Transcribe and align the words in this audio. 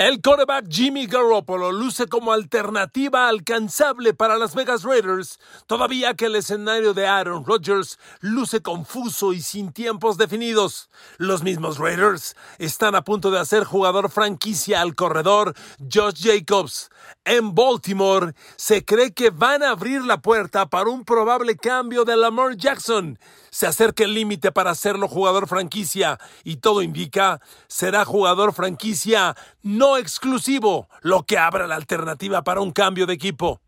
El 0.00 0.22
quarterback 0.22 0.64
Jimmy 0.70 1.04
Garoppolo 1.04 1.72
luce 1.72 2.06
como 2.06 2.32
alternativa 2.32 3.28
alcanzable 3.28 4.14
para 4.14 4.38
las 4.38 4.54
Vegas 4.54 4.82
Raiders, 4.82 5.38
todavía 5.66 6.14
que 6.14 6.24
el 6.24 6.36
escenario 6.36 6.94
de 6.94 7.06
Aaron 7.06 7.44
Rodgers 7.44 7.98
luce 8.20 8.62
confuso 8.62 9.34
y 9.34 9.42
sin 9.42 9.74
tiempos 9.74 10.16
definidos. 10.16 10.88
Los 11.18 11.42
mismos 11.42 11.76
Raiders 11.76 12.34
están 12.56 12.94
a 12.94 13.04
punto 13.04 13.30
de 13.30 13.40
hacer 13.40 13.64
jugador 13.64 14.10
franquicia 14.10 14.80
al 14.80 14.94
corredor 14.94 15.54
Josh 15.92 16.22
Jacobs. 16.22 16.88
En 17.26 17.54
Baltimore 17.54 18.32
se 18.56 18.82
cree 18.86 19.12
que 19.12 19.28
van 19.28 19.62
a 19.62 19.72
abrir 19.72 20.02
la 20.02 20.22
puerta 20.22 20.70
para 20.70 20.88
un 20.88 21.04
probable 21.04 21.56
cambio 21.56 22.06
de 22.06 22.16
Lamar 22.16 22.56
Jackson. 22.56 23.18
Se 23.50 23.66
acerca 23.66 24.04
el 24.04 24.14
límite 24.14 24.52
para 24.52 24.70
hacerlo 24.70 25.08
jugador 25.08 25.48
franquicia 25.48 26.18
y 26.44 26.56
todo 26.56 26.82
indica 26.82 27.40
será 27.66 28.04
jugador 28.04 28.52
franquicia 28.52 29.36
no 29.62 29.96
exclusivo, 29.96 30.88
lo 31.02 31.24
que 31.24 31.38
abra 31.38 31.66
la 31.66 31.76
alternativa 31.76 32.42
para 32.42 32.60
un 32.60 32.70
cambio 32.72 33.06
de 33.06 33.14
equipo. 33.14 33.60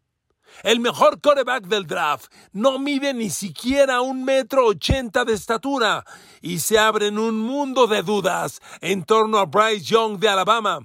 El 0.62 0.80
mejor 0.80 1.20
coreback 1.20 1.64
del 1.64 1.86
draft 1.86 2.32
no 2.52 2.78
mide 2.78 3.14
ni 3.14 3.30
siquiera 3.30 4.00
un 4.00 4.24
metro 4.24 4.66
ochenta 4.66 5.24
de 5.24 5.32
estatura 5.32 6.04
y 6.40 6.58
se 6.58 6.78
abre 6.78 7.08
un 7.08 7.40
mundo 7.40 7.86
de 7.86 8.02
dudas 8.02 8.60
en 8.80 9.04
torno 9.04 9.38
a 9.38 9.46
Bryce 9.46 9.84
Young 9.84 10.18
de 10.18 10.28
Alabama. 10.28 10.80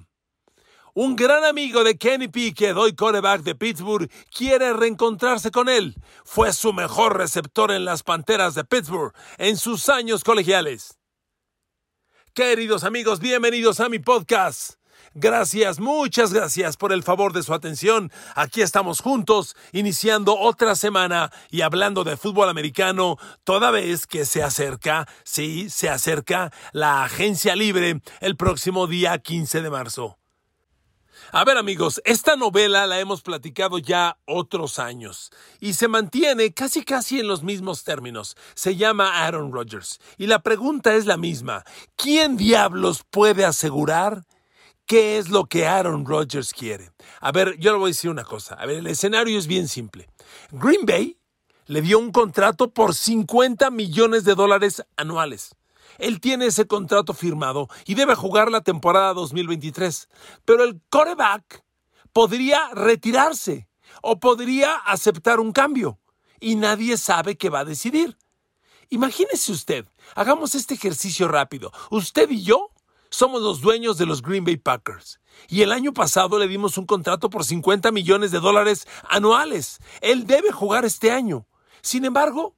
Un 1.00 1.14
gran 1.14 1.44
amigo 1.44 1.84
de 1.84 1.96
Kenny 1.96 2.26
Pickett, 2.26 2.76
hoy 2.76 2.92
coreback 2.92 3.42
de 3.42 3.54
Pittsburgh, 3.54 4.10
quiere 4.36 4.72
reencontrarse 4.72 5.52
con 5.52 5.68
él. 5.68 5.94
Fue 6.24 6.52
su 6.52 6.72
mejor 6.72 7.16
receptor 7.16 7.70
en 7.70 7.84
las 7.84 8.02
Panteras 8.02 8.56
de 8.56 8.64
Pittsburgh 8.64 9.14
en 9.36 9.56
sus 9.58 9.88
años 9.90 10.24
colegiales. 10.24 10.98
Queridos 12.34 12.82
amigos, 12.82 13.20
bienvenidos 13.20 13.78
a 13.78 13.88
mi 13.88 14.00
podcast. 14.00 14.72
Gracias, 15.14 15.78
muchas 15.78 16.32
gracias 16.32 16.76
por 16.76 16.92
el 16.92 17.04
favor 17.04 17.32
de 17.32 17.44
su 17.44 17.54
atención. 17.54 18.10
Aquí 18.34 18.60
estamos 18.60 19.00
juntos, 19.00 19.54
iniciando 19.70 20.36
otra 20.36 20.74
semana 20.74 21.30
y 21.48 21.60
hablando 21.60 22.02
de 22.02 22.16
fútbol 22.16 22.48
americano, 22.48 23.18
toda 23.44 23.70
vez 23.70 24.08
que 24.08 24.24
se 24.24 24.42
acerca, 24.42 25.06
sí, 25.22 25.70
se 25.70 25.90
acerca 25.90 26.52
la 26.72 27.04
agencia 27.04 27.54
libre 27.54 28.00
el 28.20 28.36
próximo 28.36 28.88
día 28.88 29.16
15 29.18 29.62
de 29.62 29.70
marzo. 29.70 30.18
A 31.30 31.44
ver 31.44 31.58
amigos, 31.58 32.00
esta 32.06 32.36
novela 32.36 32.86
la 32.86 33.00
hemos 33.00 33.20
platicado 33.20 33.76
ya 33.76 34.16
otros 34.24 34.78
años 34.78 35.30
y 35.60 35.74
se 35.74 35.86
mantiene 35.86 36.54
casi 36.54 36.82
casi 36.84 37.20
en 37.20 37.28
los 37.28 37.42
mismos 37.42 37.84
términos. 37.84 38.34
Se 38.54 38.76
llama 38.76 39.26
Aaron 39.26 39.52
Rodgers 39.52 40.00
y 40.16 40.26
la 40.26 40.38
pregunta 40.38 40.94
es 40.94 41.04
la 41.04 41.18
misma. 41.18 41.64
¿Quién 41.96 42.38
diablos 42.38 43.04
puede 43.10 43.44
asegurar 43.44 44.24
qué 44.86 45.18
es 45.18 45.28
lo 45.28 45.44
que 45.44 45.66
Aaron 45.66 46.06
Rodgers 46.06 46.54
quiere? 46.54 46.92
A 47.20 47.30
ver, 47.30 47.58
yo 47.58 47.72
le 47.72 47.78
voy 47.78 47.88
a 47.88 47.94
decir 47.94 48.08
una 48.08 48.24
cosa. 48.24 48.54
A 48.54 48.64
ver, 48.64 48.78
el 48.78 48.86
escenario 48.86 49.38
es 49.38 49.46
bien 49.46 49.68
simple. 49.68 50.08
Green 50.50 50.86
Bay 50.86 51.18
le 51.66 51.82
dio 51.82 51.98
un 51.98 52.10
contrato 52.10 52.70
por 52.70 52.94
50 52.94 53.70
millones 53.70 54.24
de 54.24 54.34
dólares 54.34 54.82
anuales. 54.96 55.54
Él 55.98 56.20
tiene 56.20 56.46
ese 56.46 56.66
contrato 56.66 57.12
firmado 57.12 57.68
y 57.84 57.94
debe 57.94 58.14
jugar 58.14 58.50
la 58.50 58.62
temporada 58.62 59.12
2023. 59.14 60.08
Pero 60.44 60.64
el 60.64 60.80
coreback 60.88 61.64
podría 62.12 62.70
retirarse 62.72 63.68
o 64.02 64.18
podría 64.20 64.74
aceptar 64.74 65.40
un 65.40 65.52
cambio 65.52 65.98
y 66.40 66.54
nadie 66.54 66.96
sabe 66.96 67.36
qué 67.36 67.50
va 67.50 67.60
a 67.60 67.64
decidir. 67.64 68.16
Imagínese 68.90 69.52
usted, 69.52 69.86
hagamos 70.14 70.54
este 70.54 70.74
ejercicio 70.74 71.28
rápido. 71.28 71.72
Usted 71.90 72.30
y 72.30 72.42
yo 72.42 72.70
somos 73.10 73.42
los 73.42 73.60
dueños 73.60 73.98
de 73.98 74.06
los 74.06 74.22
Green 74.22 74.44
Bay 74.44 74.56
Packers. 74.56 75.20
Y 75.48 75.62
el 75.62 75.72
año 75.72 75.92
pasado 75.92 76.38
le 76.38 76.48
dimos 76.48 76.78
un 76.78 76.86
contrato 76.86 77.30
por 77.30 77.44
50 77.44 77.90
millones 77.92 78.30
de 78.30 78.40
dólares 78.40 78.86
anuales. 79.08 79.78
Él 80.00 80.26
debe 80.26 80.52
jugar 80.52 80.84
este 80.84 81.10
año. 81.10 81.46
Sin 81.82 82.04
embargo, 82.04 82.56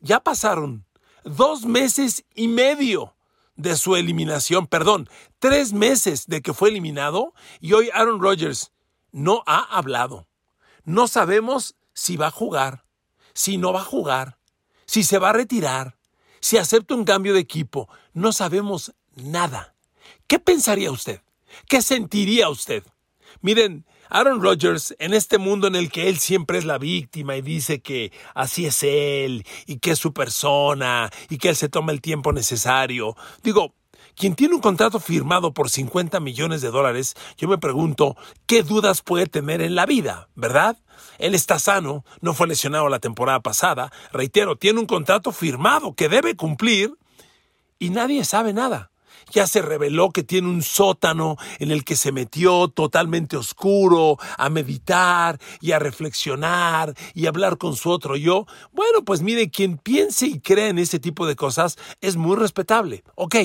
ya 0.00 0.20
pasaron 0.20 0.86
dos 1.24 1.64
meses 1.64 2.24
y 2.34 2.48
medio 2.48 3.14
de 3.56 3.76
su 3.76 3.96
eliminación, 3.96 4.66
perdón, 4.66 5.08
tres 5.38 5.72
meses 5.72 6.26
de 6.26 6.42
que 6.42 6.54
fue 6.54 6.68
eliminado 6.68 7.34
y 7.60 7.72
hoy 7.72 7.90
Aaron 7.92 8.20
Rodgers 8.20 8.72
no 9.10 9.42
ha 9.46 9.58
hablado. 9.76 10.28
No 10.84 11.08
sabemos 11.08 11.76
si 11.92 12.16
va 12.16 12.28
a 12.28 12.30
jugar, 12.30 12.84
si 13.34 13.58
no 13.58 13.72
va 13.72 13.80
a 13.80 13.84
jugar, 13.84 14.38
si 14.86 15.02
se 15.02 15.18
va 15.18 15.30
a 15.30 15.34
retirar, 15.34 15.98
si 16.40 16.56
acepta 16.56 16.94
un 16.94 17.04
cambio 17.04 17.34
de 17.34 17.40
equipo. 17.40 17.88
No 18.12 18.32
sabemos 18.32 18.94
nada. 19.16 19.74
¿Qué 20.26 20.38
pensaría 20.38 20.90
usted? 20.90 21.20
¿Qué 21.68 21.82
sentiría 21.82 22.48
usted? 22.48 22.84
Miren, 23.40 23.86
Aaron 24.10 24.42
Rodgers, 24.42 24.94
en 24.98 25.12
este 25.12 25.38
mundo 25.38 25.66
en 25.66 25.76
el 25.76 25.90
que 25.90 26.08
él 26.08 26.18
siempre 26.18 26.58
es 26.58 26.64
la 26.64 26.78
víctima 26.78 27.36
y 27.36 27.42
dice 27.42 27.80
que 27.80 28.12
así 28.34 28.66
es 28.66 28.82
él 28.82 29.44
y 29.66 29.78
que 29.78 29.92
es 29.92 29.98
su 29.98 30.12
persona 30.12 31.10
y 31.28 31.38
que 31.38 31.50
él 31.50 31.56
se 31.56 31.68
toma 31.68 31.92
el 31.92 32.00
tiempo 32.00 32.32
necesario, 32.32 33.16
digo, 33.42 33.74
quien 34.14 34.34
tiene 34.34 34.54
un 34.54 34.60
contrato 34.60 34.98
firmado 34.98 35.52
por 35.52 35.70
50 35.70 36.18
millones 36.20 36.60
de 36.60 36.70
dólares, 36.70 37.14
yo 37.36 37.48
me 37.48 37.58
pregunto, 37.58 38.16
¿qué 38.46 38.62
dudas 38.62 39.02
puede 39.02 39.26
tener 39.26 39.60
en 39.60 39.74
la 39.74 39.86
vida, 39.86 40.28
verdad? 40.34 40.76
Él 41.18 41.34
está 41.34 41.58
sano, 41.58 42.04
no 42.20 42.34
fue 42.34 42.48
lesionado 42.48 42.88
la 42.88 42.98
temporada 42.98 43.40
pasada, 43.40 43.92
reitero, 44.12 44.56
tiene 44.56 44.80
un 44.80 44.86
contrato 44.86 45.32
firmado 45.32 45.94
que 45.94 46.08
debe 46.08 46.34
cumplir 46.34 46.94
y 47.78 47.90
nadie 47.90 48.24
sabe 48.24 48.52
nada 48.52 48.90
ya 49.30 49.46
se 49.46 49.62
reveló 49.62 50.10
que 50.10 50.22
tiene 50.22 50.48
un 50.48 50.62
sótano 50.62 51.36
en 51.58 51.70
el 51.70 51.84
que 51.84 51.96
se 51.96 52.12
metió 52.12 52.68
totalmente 52.68 53.36
oscuro 53.36 54.16
a 54.36 54.48
meditar 54.50 55.38
y 55.60 55.72
a 55.72 55.78
reflexionar 55.78 56.94
y 57.14 57.26
hablar 57.26 57.58
con 57.58 57.76
su 57.76 57.90
otro 57.90 58.16
yo. 58.16 58.46
Bueno, 58.72 59.04
pues 59.04 59.22
mire, 59.22 59.50
quien 59.50 59.78
piense 59.78 60.26
y 60.26 60.40
cree 60.40 60.68
en 60.68 60.78
ese 60.78 60.98
tipo 60.98 61.26
de 61.26 61.36
cosas 61.36 61.76
es 62.00 62.16
muy 62.16 62.36
respetable. 62.36 63.04
Ok, 63.14 63.36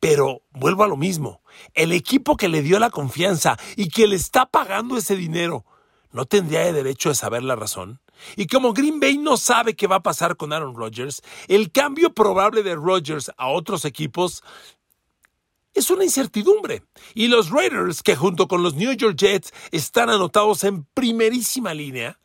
pero 0.00 0.42
vuelvo 0.52 0.84
a 0.84 0.88
lo 0.88 0.96
mismo. 0.96 1.42
El 1.72 1.92
equipo 1.92 2.36
que 2.36 2.48
le 2.48 2.62
dio 2.62 2.78
la 2.78 2.90
confianza 2.90 3.56
y 3.76 3.88
que 3.88 4.06
le 4.06 4.16
está 4.16 4.46
pagando 4.46 4.96
ese 4.96 5.16
dinero, 5.16 5.64
¿no 6.12 6.26
tendría 6.26 6.72
derecho 6.72 7.08
de 7.08 7.14
saber 7.14 7.42
la 7.42 7.56
razón? 7.56 8.00
Y 8.36 8.46
como 8.46 8.72
Green 8.72 9.00
Bay 9.00 9.18
no 9.18 9.36
sabe 9.36 9.74
qué 9.74 9.86
va 9.86 9.96
a 9.96 10.02
pasar 10.02 10.36
con 10.36 10.52
Aaron 10.52 10.76
Rodgers, 10.76 11.22
el 11.48 11.72
cambio 11.72 12.12
probable 12.12 12.62
de 12.62 12.74
Rodgers 12.74 13.30
a 13.36 13.48
otros 13.48 13.84
equipos 13.84 14.42
es 15.74 15.90
una 15.90 16.04
incertidumbre. 16.04 16.82
Y 17.14 17.28
los 17.28 17.50
Raiders, 17.50 18.02
que 18.02 18.16
junto 18.16 18.48
con 18.48 18.62
los 18.62 18.74
New 18.74 18.92
York 18.92 19.16
Jets 19.16 19.52
están 19.72 20.10
anotados 20.10 20.64
en 20.64 20.84
primerísima 20.94 21.74
línea, 21.74 22.18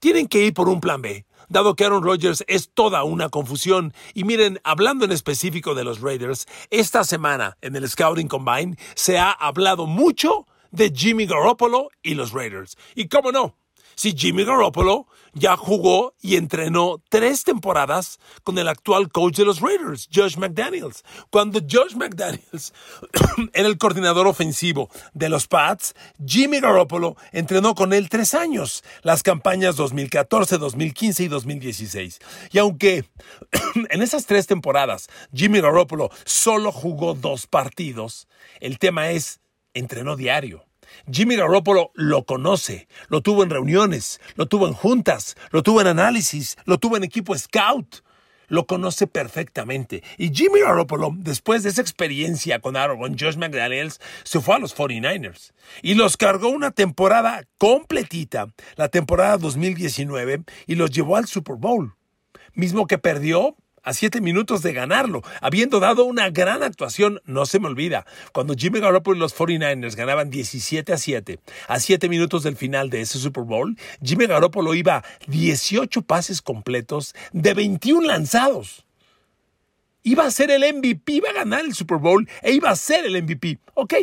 tienen 0.00 0.26
que 0.26 0.46
ir 0.46 0.54
por 0.54 0.68
un 0.68 0.80
plan 0.80 1.00
B, 1.00 1.26
dado 1.48 1.76
que 1.76 1.84
Aaron 1.84 2.02
Rodgers 2.02 2.44
es 2.48 2.70
toda 2.74 3.04
una 3.04 3.28
confusión. 3.28 3.94
Y 4.14 4.24
miren, 4.24 4.60
hablando 4.64 5.04
en 5.04 5.12
específico 5.12 5.74
de 5.74 5.84
los 5.84 6.00
Raiders, 6.00 6.46
esta 6.70 7.04
semana 7.04 7.56
en 7.60 7.76
el 7.76 7.88
Scouting 7.88 8.28
Combine 8.28 8.76
se 8.94 9.18
ha 9.18 9.30
hablado 9.30 9.86
mucho 9.86 10.46
de 10.72 10.90
Jimmy 10.94 11.26
Garoppolo 11.26 11.90
y 12.02 12.14
los 12.14 12.32
Raiders. 12.32 12.76
Y 12.94 13.08
cómo 13.08 13.30
no, 13.30 13.56
si 13.94 14.12
Jimmy 14.16 14.44
Garoppolo 14.44 15.06
ya 15.34 15.56
jugó 15.56 16.14
y 16.20 16.36
entrenó 16.36 17.02
tres 17.08 17.44
temporadas 17.44 18.18
con 18.42 18.58
el 18.58 18.68
actual 18.68 19.10
coach 19.10 19.36
de 19.36 19.44
los 19.44 19.60
Raiders, 19.60 20.08
Josh 20.12 20.36
McDaniels. 20.36 21.04
Cuando 21.30 21.60
Josh 21.60 21.94
McDaniels 21.94 22.72
era 23.52 23.68
el 23.68 23.78
coordinador 23.78 24.26
ofensivo 24.26 24.90
de 25.14 25.28
los 25.28 25.46
Pats, 25.46 25.94
Jimmy 26.24 26.60
Garoppolo 26.60 27.16
entrenó 27.32 27.74
con 27.74 27.92
él 27.92 28.08
tres 28.08 28.34
años, 28.34 28.84
las 29.02 29.22
campañas 29.22 29.76
2014, 29.76 30.58
2015 30.58 31.24
y 31.24 31.28
2016. 31.28 32.18
Y 32.52 32.58
aunque 32.58 33.04
en 33.90 34.02
esas 34.02 34.26
tres 34.26 34.46
temporadas 34.46 35.08
Jimmy 35.32 35.60
Garoppolo 35.60 36.10
solo 36.24 36.72
jugó 36.72 37.14
dos 37.14 37.46
partidos, 37.46 38.28
el 38.60 38.78
tema 38.78 39.10
es, 39.10 39.40
entrenó 39.74 40.16
diario 40.16 40.66
Jimmy 41.10 41.36
Garoppolo 41.36 41.90
lo 41.94 42.24
conoce, 42.24 42.88
lo 43.08 43.20
tuvo 43.20 43.42
en 43.42 43.50
reuniones, 43.50 44.20
lo 44.36 44.46
tuvo 44.46 44.66
en 44.68 44.74
juntas, 44.74 45.36
lo 45.50 45.62
tuvo 45.62 45.80
en 45.80 45.86
análisis, 45.86 46.56
lo 46.64 46.78
tuvo 46.78 46.96
en 46.96 47.04
equipo 47.04 47.36
scout. 47.36 48.02
Lo 48.48 48.66
conoce 48.66 49.06
perfectamente. 49.06 50.02
Y 50.18 50.30
Jimmy 50.30 50.60
Garoppolo, 50.60 51.12
después 51.16 51.62
de 51.62 51.70
esa 51.70 51.80
experiencia 51.80 52.58
con 52.58 52.76
Aaron, 52.76 53.16
Josh 53.18 53.38
McDaniels, 53.38 53.98
se 54.24 54.40
fue 54.40 54.56
a 54.56 54.58
los 54.58 54.76
49ers 54.76 55.52
y 55.80 55.94
los 55.94 56.18
cargó 56.18 56.50
una 56.50 56.70
temporada 56.70 57.44
completita, 57.56 58.48
la 58.76 58.88
temporada 58.88 59.38
2019, 59.38 60.42
y 60.66 60.74
los 60.74 60.90
llevó 60.90 61.16
al 61.16 61.28
Super 61.28 61.56
Bowl. 61.56 61.94
Mismo 62.52 62.86
que 62.86 62.98
perdió 62.98 63.56
a 63.82 63.92
siete 63.92 64.20
minutos 64.20 64.62
de 64.62 64.72
ganarlo, 64.72 65.22
habiendo 65.40 65.80
dado 65.80 66.04
una 66.04 66.30
gran 66.30 66.62
actuación, 66.62 67.20
no 67.24 67.46
se 67.46 67.60
me 67.60 67.68
olvida, 67.68 68.06
cuando 68.32 68.54
Jimmy 68.54 68.80
Garoppolo 68.80 69.16
y 69.16 69.20
los 69.20 69.36
49ers 69.36 69.96
ganaban 69.96 70.30
17 70.30 70.92
a 70.92 70.96
7, 70.96 71.38
a 71.68 71.80
siete 71.80 72.08
minutos 72.08 72.42
del 72.42 72.56
final 72.56 72.90
de 72.90 73.00
ese 73.00 73.18
Super 73.18 73.44
Bowl, 73.44 73.76
Jimmy 74.02 74.26
Garoppolo 74.26 74.74
iba 74.74 75.04
18 75.26 76.02
pases 76.02 76.42
completos 76.42 77.14
de 77.32 77.54
21 77.54 78.06
lanzados. 78.06 78.84
Iba 80.04 80.26
a 80.26 80.30
ser 80.32 80.50
el 80.50 80.62
MVP, 80.74 81.12
iba 81.12 81.30
a 81.30 81.34
ganar 81.34 81.64
el 81.64 81.74
Super 81.74 81.98
Bowl 81.98 82.28
e 82.42 82.52
iba 82.52 82.70
a 82.70 82.76
ser 82.76 83.06
el 83.06 83.22
MVP. 83.22 83.60
Ok, 83.74 83.94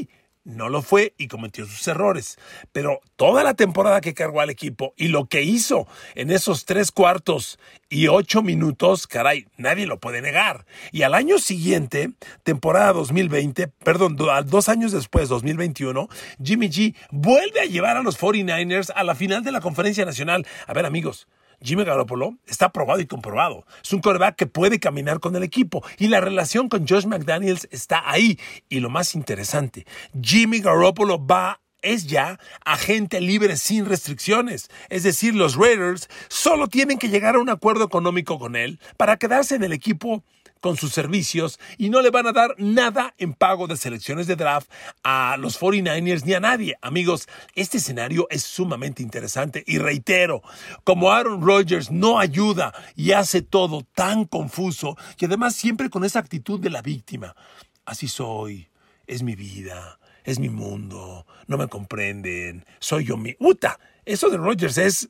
no 0.49 0.69
lo 0.69 0.81
fue 0.81 1.13
y 1.17 1.27
cometió 1.27 1.65
sus 1.65 1.87
errores. 1.87 2.37
Pero 2.71 2.99
toda 3.15 3.43
la 3.43 3.53
temporada 3.53 4.01
que 4.01 4.13
cargó 4.13 4.41
al 4.41 4.49
equipo 4.49 4.93
y 4.97 5.07
lo 5.07 5.25
que 5.25 5.43
hizo 5.43 5.87
en 6.15 6.31
esos 6.31 6.65
tres 6.65 6.91
cuartos 6.91 7.59
y 7.89 8.07
ocho 8.07 8.41
minutos, 8.41 9.07
caray, 9.07 9.47
nadie 9.57 9.85
lo 9.85 9.99
puede 9.99 10.21
negar. 10.21 10.65
Y 10.91 11.03
al 11.03 11.13
año 11.13 11.39
siguiente, 11.39 12.11
temporada 12.43 12.93
2020, 12.93 13.67
perdón, 13.67 14.15
dos 14.15 14.69
años 14.69 14.91
después, 14.91 15.29
2021, 15.29 16.07
Jimmy 16.43 16.69
G 16.69 16.95
vuelve 17.11 17.61
a 17.61 17.65
llevar 17.65 17.97
a 17.97 18.03
los 18.03 18.19
49ers 18.19 18.91
a 18.95 19.03
la 19.03 19.15
final 19.15 19.43
de 19.43 19.51
la 19.51 19.61
conferencia 19.61 20.05
nacional. 20.05 20.45
A 20.67 20.73
ver, 20.73 20.85
amigos. 20.85 21.27
Jimmy 21.61 21.83
Garoppolo 21.83 22.37
está 22.47 22.71
probado 22.71 22.99
y 22.99 23.05
comprobado. 23.05 23.65
Es 23.83 23.93
un 23.93 24.01
quarterback 24.01 24.35
que 24.35 24.47
puede 24.47 24.79
caminar 24.79 25.19
con 25.19 25.35
el 25.35 25.43
equipo 25.43 25.83
y 25.97 26.07
la 26.07 26.21
relación 26.21 26.69
con 26.69 26.87
Josh 26.87 27.05
McDaniels 27.05 27.67
está 27.71 28.09
ahí. 28.09 28.39
Y 28.69 28.79
lo 28.79 28.89
más 28.89 29.15
interesante, 29.15 29.85
Jimmy 30.21 30.59
Garoppolo 30.59 31.25
va 31.25 31.59
es 31.81 32.07
ya 32.07 32.39
agente 32.65 33.21
libre 33.21 33.57
sin 33.57 33.85
restricciones. 33.85 34.69
Es 34.89 35.03
decir, 35.03 35.35
los 35.35 35.55
Raiders 35.55 36.09
solo 36.27 36.67
tienen 36.67 36.97
que 36.97 37.09
llegar 37.09 37.35
a 37.35 37.39
un 37.39 37.49
acuerdo 37.49 37.85
económico 37.85 38.37
con 38.37 38.55
él 38.55 38.79
para 38.97 39.17
quedarse 39.17 39.55
en 39.55 39.63
el 39.63 39.73
equipo 39.73 40.23
con 40.59 40.77
sus 40.77 40.93
servicios 40.93 41.59
y 41.77 41.89
no 41.89 42.01
le 42.01 42.09
van 42.09 42.27
a 42.27 42.31
dar 42.31 42.55
nada 42.57 43.13
en 43.17 43.33
pago 43.33 43.67
de 43.67 43.77
selecciones 43.77 44.27
de 44.27 44.35
draft 44.35 44.69
a 45.03 45.37
los 45.37 45.59
49ers 45.59 46.25
ni 46.25 46.33
a 46.33 46.39
nadie. 46.39 46.77
Amigos, 46.81 47.27
este 47.55 47.77
escenario 47.77 48.27
es 48.29 48.43
sumamente 48.43 49.03
interesante 49.03 49.63
y 49.65 49.77
reitero, 49.77 50.41
como 50.83 51.11
Aaron 51.11 51.41
Rodgers 51.41 51.91
no 51.91 52.19
ayuda 52.19 52.73
y 52.95 53.11
hace 53.11 53.41
todo 53.41 53.85
tan 53.95 54.25
confuso 54.25 54.97
y 55.19 55.25
además 55.25 55.55
siempre 55.55 55.89
con 55.89 56.03
esa 56.03 56.19
actitud 56.19 56.59
de 56.59 56.69
la 56.69 56.81
víctima. 56.81 57.35
Así 57.85 58.07
soy, 58.07 58.69
es 59.07 59.23
mi 59.23 59.35
vida, 59.35 59.99
es 60.23 60.39
mi 60.39 60.49
mundo, 60.49 61.25
no 61.47 61.57
me 61.57 61.67
comprenden, 61.67 62.65
soy 62.79 63.05
yo 63.05 63.17
mi... 63.17 63.35
¡Uta! 63.39 63.79
Eso 64.05 64.29
de 64.29 64.37
Rodgers 64.37 64.77
es 64.77 65.09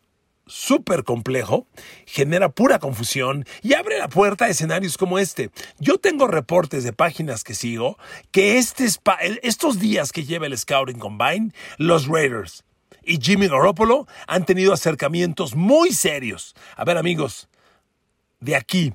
súper 0.49 1.03
complejo, 1.03 1.67
genera 2.05 2.49
pura 2.49 2.79
confusión 2.79 3.45
y 3.61 3.75
abre 3.75 3.97
la 3.97 4.09
puerta 4.09 4.45
a 4.45 4.49
escenarios 4.49 4.97
como 4.97 5.19
este. 5.19 5.51
Yo 5.79 5.97
tengo 5.97 6.27
reportes 6.27 6.83
de 6.83 6.91
páginas 6.91 7.43
que 7.43 7.53
sigo 7.53 7.97
que 8.31 8.57
este 8.57 8.87
estos 9.43 9.79
días 9.79 10.11
que 10.11 10.25
lleva 10.25 10.47
el 10.47 10.57
Scouting 10.57 10.99
Combine, 10.99 11.53
los 11.77 12.07
Raiders 12.07 12.65
y 13.03 13.19
Jimmy 13.21 13.47
Garoppolo 13.47 14.07
han 14.27 14.45
tenido 14.45 14.73
acercamientos 14.73 15.55
muy 15.55 15.93
serios. 15.93 16.55
A 16.75 16.83
ver 16.83 16.97
amigos, 16.97 17.47
de 18.39 18.55
aquí 18.55 18.93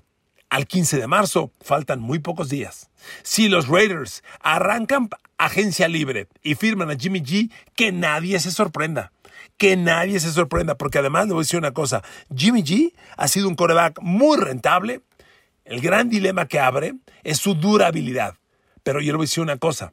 al 0.50 0.66
15 0.66 0.98
de 0.98 1.06
marzo 1.06 1.50
faltan 1.60 2.00
muy 2.00 2.18
pocos 2.18 2.48
días. 2.48 2.90
Si 3.22 3.48
los 3.48 3.68
Raiders 3.68 4.22
arrancan 4.40 5.08
agencia 5.38 5.88
libre 5.88 6.28
y 6.42 6.54
firman 6.54 6.90
a 6.90 6.96
Jimmy 6.96 7.20
G, 7.20 7.50
que 7.74 7.92
nadie 7.92 8.38
se 8.38 8.50
sorprenda 8.50 9.12
que 9.56 9.76
nadie 9.76 10.20
se 10.20 10.32
sorprenda, 10.32 10.76
porque 10.76 10.98
además 10.98 11.26
le 11.26 11.32
voy 11.32 11.40
a 11.40 11.44
decir 11.44 11.58
una 11.58 11.72
cosa, 11.72 12.02
Jimmy 12.34 12.62
G 12.62 12.92
ha 13.16 13.28
sido 13.28 13.48
un 13.48 13.54
coreback 13.54 14.00
muy 14.00 14.36
rentable, 14.36 15.02
el 15.64 15.80
gran 15.80 16.08
dilema 16.08 16.46
que 16.46 16.58
abre 16.58 16.94
es 17.22 17.38
su 17.38 17.54
durabilidad, 17.54 18.34
pero 18.82 19.00
yo 19.00 19.12
le 19.12 19.16
voy 19.16 19.24
a 19.24 19.28
decir 19.28 19.42
una 19.42 19.56
cosa, 19.56 19.92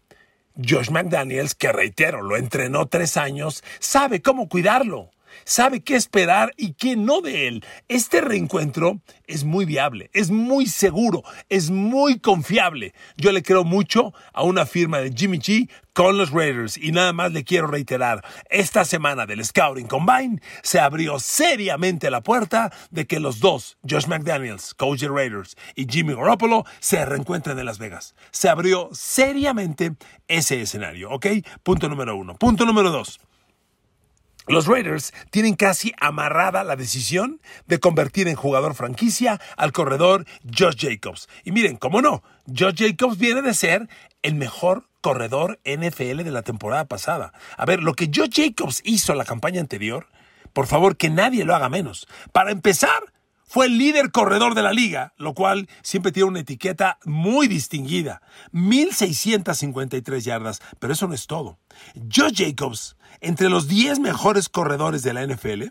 Josh 0.58 0.90
McDaniels, 0.90 1.56
que 1.56 1.72
reitero, 1.72 2.22
lo 2.22 2.36
entrenó 2.36 2.88
tres 2.88 3.18
años, 3.18 3.64
sabe 3.80 4.22
cómo 4.22 4.50
cuidarlo 4.50 5.12
sabe 5.46 5.82
qué 5.82 5.96
esperar 5.96 6.54
y 6.58 6.74
qué 6.74 6.96
no 6.96 7.22
de 7.22 7.48
él. 7.48 7.66
Este 7.88 8.22
reencuentro 8.22 9.02
es 9.28 9.44
muy 9.44 9.66
viable, 9.66 10.10
es 10.14 10.32
muy 10.32 10.66
seguro, 10.68 11.24
es 11.50 11.70
muy 11.70 12.20
confiable. 12.20 12.94
Yo 13.18 13.32
le 13.32 13.44
creo 13.44 13.64
mucho 13.64 14.14
a 14.34 14.44
una 14.44 14.66
firma 14.66 15.00
de 15.00 15.12
Jimmy 15.12 15.40
G 15.40 15.70
con 15.94 16.18
los 16.18 16.32
Raiders 16.32 16.78
y 16.78 16.92
nada 16.92 17.14
más 17.14 17.32
le 17.32 17.44
quiero 17.44 17.68
reiterar, 17.68 18.24
esta 18.50 18.86
semana 18.86 19.26
del 19.26 19.44
Scouting 19.44 19.88
Combine 19.88 20.42
se 20.64 20.80
abrió 20.80 21.20
seriamente 21.20 22.10
la 22.10 22.22
puerta 22.22 22.72
de 22.92 23.06
que 23.08 23.20
los 23.20 23.40
dos, 23.40 23.78
Josh 23.88 24.08
McDaniels, 24.08 24.74
coach 24.74 25.02
de 25.02 25.10
Raiders, 25.10 25.58
y 25.76 25.86
Jimmy 25.90 26.14
Garoppolo 26.14 26.66
se 26.80 27.04
reencuentren 27.06 27.60
en 27.60 27.66
Las 27.66 27.80
Vegas. 27.80 28.16
Se 28.32 28.50
abrió 28.50 28.90
seriamente 28.94 29.94
ese 30.28 30.62
escenario, 30.62 31.12
¿ok? 31.12 31.28
Punto 31.64 31.90
número 31.90 32.16
uno. 32.16 32.36
Punto 32.38 32.66
número 32.66 32.92
dos. 32.92 33.20
Los 34.48 34.66
Raiders 34.66 35.14
tienen 35.30 35.56
casi 35.56 35.94
amarrada 36.00 36.64
la 36.64 36.76
decisión 36.76 37.42
de 37.68 37.80
convertir 37.80 38.28
en 38.28 38.36
jugador 38.36 38.74
franquicia 38.74 39.40
al 39.56 39.72
corredor 39.72 40.26
Josh 40.58 40.78
Jacobs. 40.78 41.30
Y 41.44 41.52
miren, 41.52 41.78
cómo 41.78 42.02
no, 42.02 42.24
Josh 42.48 42.76
Jacobs 42.78 43.18
viene 43.18 43.42
de 43.44 43.54
ser 43.54 43.88
el 44.24 44.36
mejor 44.36 44.88
corredor 45.02 45.60
NFL 45.64 46.24
de 46.24 46.32
la 46.32 46.42
temporada 46.42 46.86
pasada. 46.86 47.34
A 47.58 47.66
ver, 47.66 47.84
lo 47.84 47.94
que 47.94 48.10
Josh 48.14 48.32
Jacobs 48.34 48.82
hizo 48.84 49.12
en 49.12 49.20
la 49.20 49.26
campaña 49.26 49.62
anterior, 49.62 50.08
por 50.54 50.68
favor, 50.68 50.98
que 50.98 51.10
nadie 51.10 51.46
lo 51.46 51.56
haga 51.56 51.70
menos. 51.70 52.08
Para 52.32 52.52
empezar, 52.52 53.11
fue 53.52 53.66
el 53.66 53.78
líder 53.78 54.12
corredor 54.12 54.56
de 54.56 54.62
la 54.62 54.72
liga, 54.72 55.14
lo 55.18 55.34
cual 55.34 55.68
siempre 55.82 56.14
tiene 56.14 56.30
una 56.30 56.40
etiqueta 56.40 57.00
muy 57.04 57.50
distinguida. 57.50 58.22
1.653 58.54 60.20
yardas, 60.22 60.62
pero 60.80 60.94
eso 60.94 61.06
no 61.06 61.14
es 61.14 61.28
todo. 61.28 61.60
Josh 61.96 62.36
Jacobs, 62.38 62.96
entre 63.20 63.50
los 63.50 63.68
10 63.68 64.00
mejores 64.00 64.48
corredores 64.48 65.04
de 65.04 65.14
la 65.14 65.28
NFL, 65.28 65.64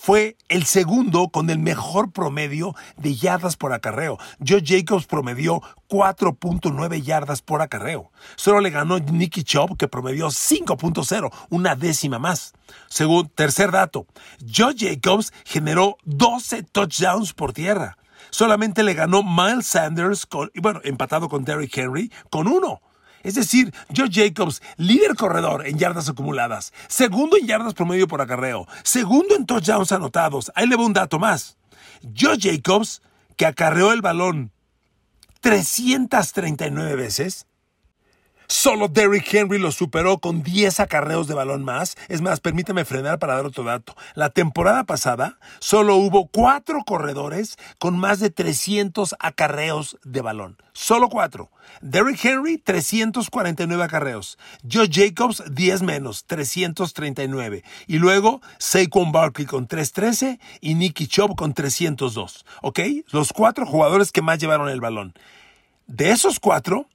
fue 0.00 0.36
el 0.48 0.64
segundo 0.64 1.28
con 1.28 1.50
el 1.50 1.58
mejor 1.58 2.12
promedio 2.12 2.76
de 2.96 3.16
yardas 3.16 3.56
por 3.56 3.72
acarreo. 3.72 4.16
Joe 4.46 4.62
Jacobs 4.64 5.06
promedió 5.06 5.60
4.9 5.88 7.02
yardas 7.02 7.42
por 7.42 7.62
acarreo. 7.62 8.12
Solo 8.36 8.60
le 8.60 8.70
ganó 8.70 9.00
Nicky 9.00 9.42
Chubb, 9.42 9.76
que 9.76 9.88
promedió 9.88 10.28
5.0, 10.28 11.32
una 11.50 11.74
décima 11.74 12.20
más. 12.20 12.54
Según 12.88 13.28
tercer 13.28 13.72
dato, 13.72 14.06
Joe 14.40 14.74
Jacobs 14.78 15.32
generó 15.44 15.96
12 16.04 16.62
touchdowns 16.62 17.34
por 17.34 17.52
tierra. 17.52 17.98
Solamente 18.30 18.84
le 18.84 18.94
ganó 18.94 19.24
Miles 19.24 19.66
Sanders, 19.66 20.26
con, 20.26 20.52
bueno, 20.54 20.80
empatado 20.84 21.28
con 21.28 21.44
Derrick 21.44 21.76
Henry, 21.76 22.12
con 22.30 22.46
uno. 22.46 22.80
Es 23.22 23.34
decir, 23.34 23.74
Joe 23.94 24.08
Jacobs, 24.10 24.62
líder 24.76 25.16
corredor 25.16 25.66
en 25.66 25.78
yardas 25.78 26.08
acumuladas, 26.08 26.72
segundo 26.86 27.36
en 27.36 27.46
yardas 27.46 27.74
promedio 27.74 28.06
por 28.06 28.20
acarreo, 28.20 28.66
segundo 28.84 29.34
en 29.34 29.46
touchdowns 29.46 29.92
anotados. 29.92 30.52
Ahí 30.54 30.66
le 30.66 30.76
va 30.76 30.84
un 30.86 30.92
dato 30.92 31.18
más. 31.18 31.56
Joe 32.16 32.38
Jacobs, 32.40 33.02
que 33.36 33.46
acarreó 33.46 33.92
el 33.92 34.02
balón 34.02 34.52
339 35.40 36.96
veces, 36.96 37.47
Solo 38.50 38.88
Derrick 38.88 39.34
Henry 39.34 39.58
lo 39.58 39.70
superó 39.70 40.20
con 40.20 40.42
10 40.42 40.80
acarreos 40.80 41.28
de 41.28 41.34
balón 41.34 41.64
más. 41.64 41.96
Es 42.08 42.22
más, 42.22 42.40
permítame 42.40 42.86
frenar 42.86 43.18
para 43.18 43.34
dar 43.34 43.44
otro 43.44 43.62
dato. 43.62 43.94
La 44.14 44.30
temporada 44.30 44.84
pasada 44.84 45.38
solo 45.58 45.96
hubo 45.96 46.28
cuatro 46.28 46.82
corredores 46.86 47.58
con 47.78 47.98
más 47.98 48.20
de 48.20 48.30
300 48.30 49.16
acarreos 49.18 49.98
de 50.02 50.22
balón. 50.22 50.56
Solo 50.72 51.10
cuatro. 51.10 51.50
Derrick 51.82 52.24
Henry, 52.24 52.56
349 52.56 53.84
acarreos. 53.84 54.38
Joe 54.66 54.88
Jacobs, 54.90 55.42
10 55.50 55.82
menos, 55.82 56.24
339. 56.24 57.64
Y 57.86 57.98
luego 57.98 58.40
Saquon 58.56 59.12
Barkley 59.12 59.46
con 59.46 59.66
313 59.66 60.40
y 60.62 60.74
Nicky 60.74 61.06
Chubb 61.06 61.36
con 61.36 61.52
302. 61.52 62.46
¿Ok? 62.62 62.80
Los 63.10 63.34
cuatro 63.34 63.66
jugadores 63.66 64.10
que 64.10 64.22
más 64.22 64.38
llevaron 64.38 64.70
el 64.70 64.80
balón. 64.80 65.12
De 65.86 66.12
esos 66.12 66.40
cuatro, 66.40 66.86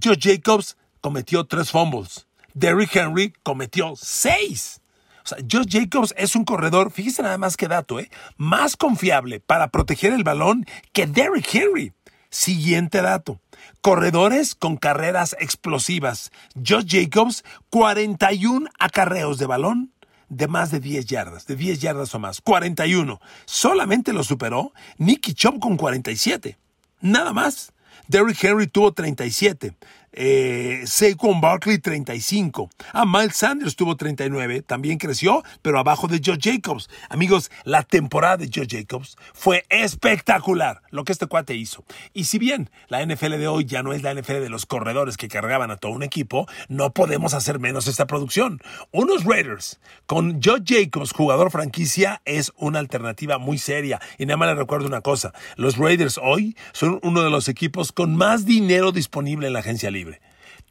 Joe 0.00 0.16
Jacobs 0.20 0.76
cometió 1.04 1.44
tres 1.44 1.70
fumbles. 1.70 2.26
Derrick 2.54 2.96
Henry 2.96 3.34
cometió 3.42 3.92
seis. 3.94 4.80
O 5.22 5.28
sea, 5.28 5.36
Josh 5.40 5.66
Jacobs 5.68 6.14
es 6.16 6.34
un 6.34 6.46
corredor, 6.46 6.90
fíjese 6.90 7.22
nada 7.22 7.36
más 7.36 7.58
que 7.58 7.68
dato, 7.68 8.00
¿eh? 8.00 8.10
más 8.38 8.74
confiable 8.74 9.38
para 9.38 9.68
proteger 9.68 10.14
el 10.14 10.24
balón 10.24 10.64
que 10.94 11.06
Derrick 11.06 11.54
Henry. 11.54 11.92
Siguiente 12.30 13.02
dato. 13.02 13.38
Corredores 13.82 14.54
con 14.54 14.78
carreras 14.78 15.36
explosivas. 15.38 16.32
Josh 16.54 16.86
Jacobs, 16.88 17.44
41 17.68 18.70
acarreos 18.78 19.36
de 19.36 19.44
balón 19.44 19.92
de 20.30 20.48
más 20.48 20.70
de 20.70 20.80
10 20.80 21.04
yardas, 21.04 21.46
de 21.46 21.54
10 21.54 21.80
yardas 21.80 22.14
o 22.14 22.18
más. 22.18 22.40
41. 22.40 23.20
Solamente 23.44 24.14
lo 24.14 24.24
superó 24.24 24.72
Nicky 24.96 25.34
Chubb 25.34 25.60
con 25.60 25.76
47. 25.76 26.56
Nada 27.02 27.34
más. 27.34 27.74
Derrick 28.08 28.42
Henry 28.42 28.66
tuvo 28.66 28.92
37 28.92 29.74
eh, 30.16 30.82
Saquon 30.86 31.40
Barkley 31.40 31.78
35. 31.78 32.70
Ah, 32.92 33.04
Miles 33.04 33.36
Sanders 33.36 33.76
tuvo 33.76 33.96
39, 33.96 34.62
también 34.62 34.98
creció, 34.98 35.42
pero 35.62 35.78
abajo 35.78 36.06
de 36.06 36.20
Joe 36.24 36.38
Jacobs. 36.40 36.88
Amigos, 37.08 37.50
la 37.64 37.82
temporada 37.82 38.36
de 38.36 38.50
Joe 38.52 38.66
Jacobs 38.68 39.16
fue 39.32 39.64
espectacular 39.68 40.82
lo 40.90 41.04
que 41.04 41.12
este 41.12 41.26
cuate 41.26 41.54
hizo. 41.54 41.84
Y 42.12 42.24
si 42.24 42.38
bien 42.38 42.70
la 42.88 43.04
NFL 43.04 43.38
de 43.38 43.48
hoy 43.48 43.64
ya 43.64 43.82
no 43.82 43.92
es 43.92 44.02
la 44.02 44.14
NFL 44.14 44.40
de 44.40 44.50
los 44.50 44.66
corredores 44.66 45.16
que 45.16 45.28
cargaban 45.28 45.70
a 45.70 45.76
todo 45.76 45.92
un 45.92 46.02
equipo, 46.02 46.46
no 46.68 46.92
podemos 46.92 47.34
hacer 47.34 47.58
menos 47.58 47.88
esta 47.88 48.06
producción. 48.06 48.60
Unos 48.92 49.24
Raiders 49.24 49.80
con 50.06 50.40
Joe 50.42 50.62
Jacobs, 50.64 51.12
jugador 51.12 51.50
franquicia, 51.50 52.22
es 52.24 52.52
una 52.56 52.78
alternativa 52.78 53.38
muy 53.38 53.58
seria. 53.58 54.00
Y 54.18 54.26
nada 54.26 54.36
más 54.36 54.48
les 54.50 54.58
recuerdo 54.58 54.86
una 54.86 55.00
cosa, 55.00 55.32
los 55.56 55.76
Raiders 55.76 56.20
hoy 56.22 56.56
son 56.72 57.00
uno 57.02 57.22
de 57.22 57.30
los 57.30 57.48
equipos 57.48 57.90
con 57.92 58.14
más 58.14 58.44
dinero 58.44 58.92
disponible 58.92 59.48
en 59.48 59.52
la 59.52 59.58
agencia 59.60 59.90
libre 59.90 60.03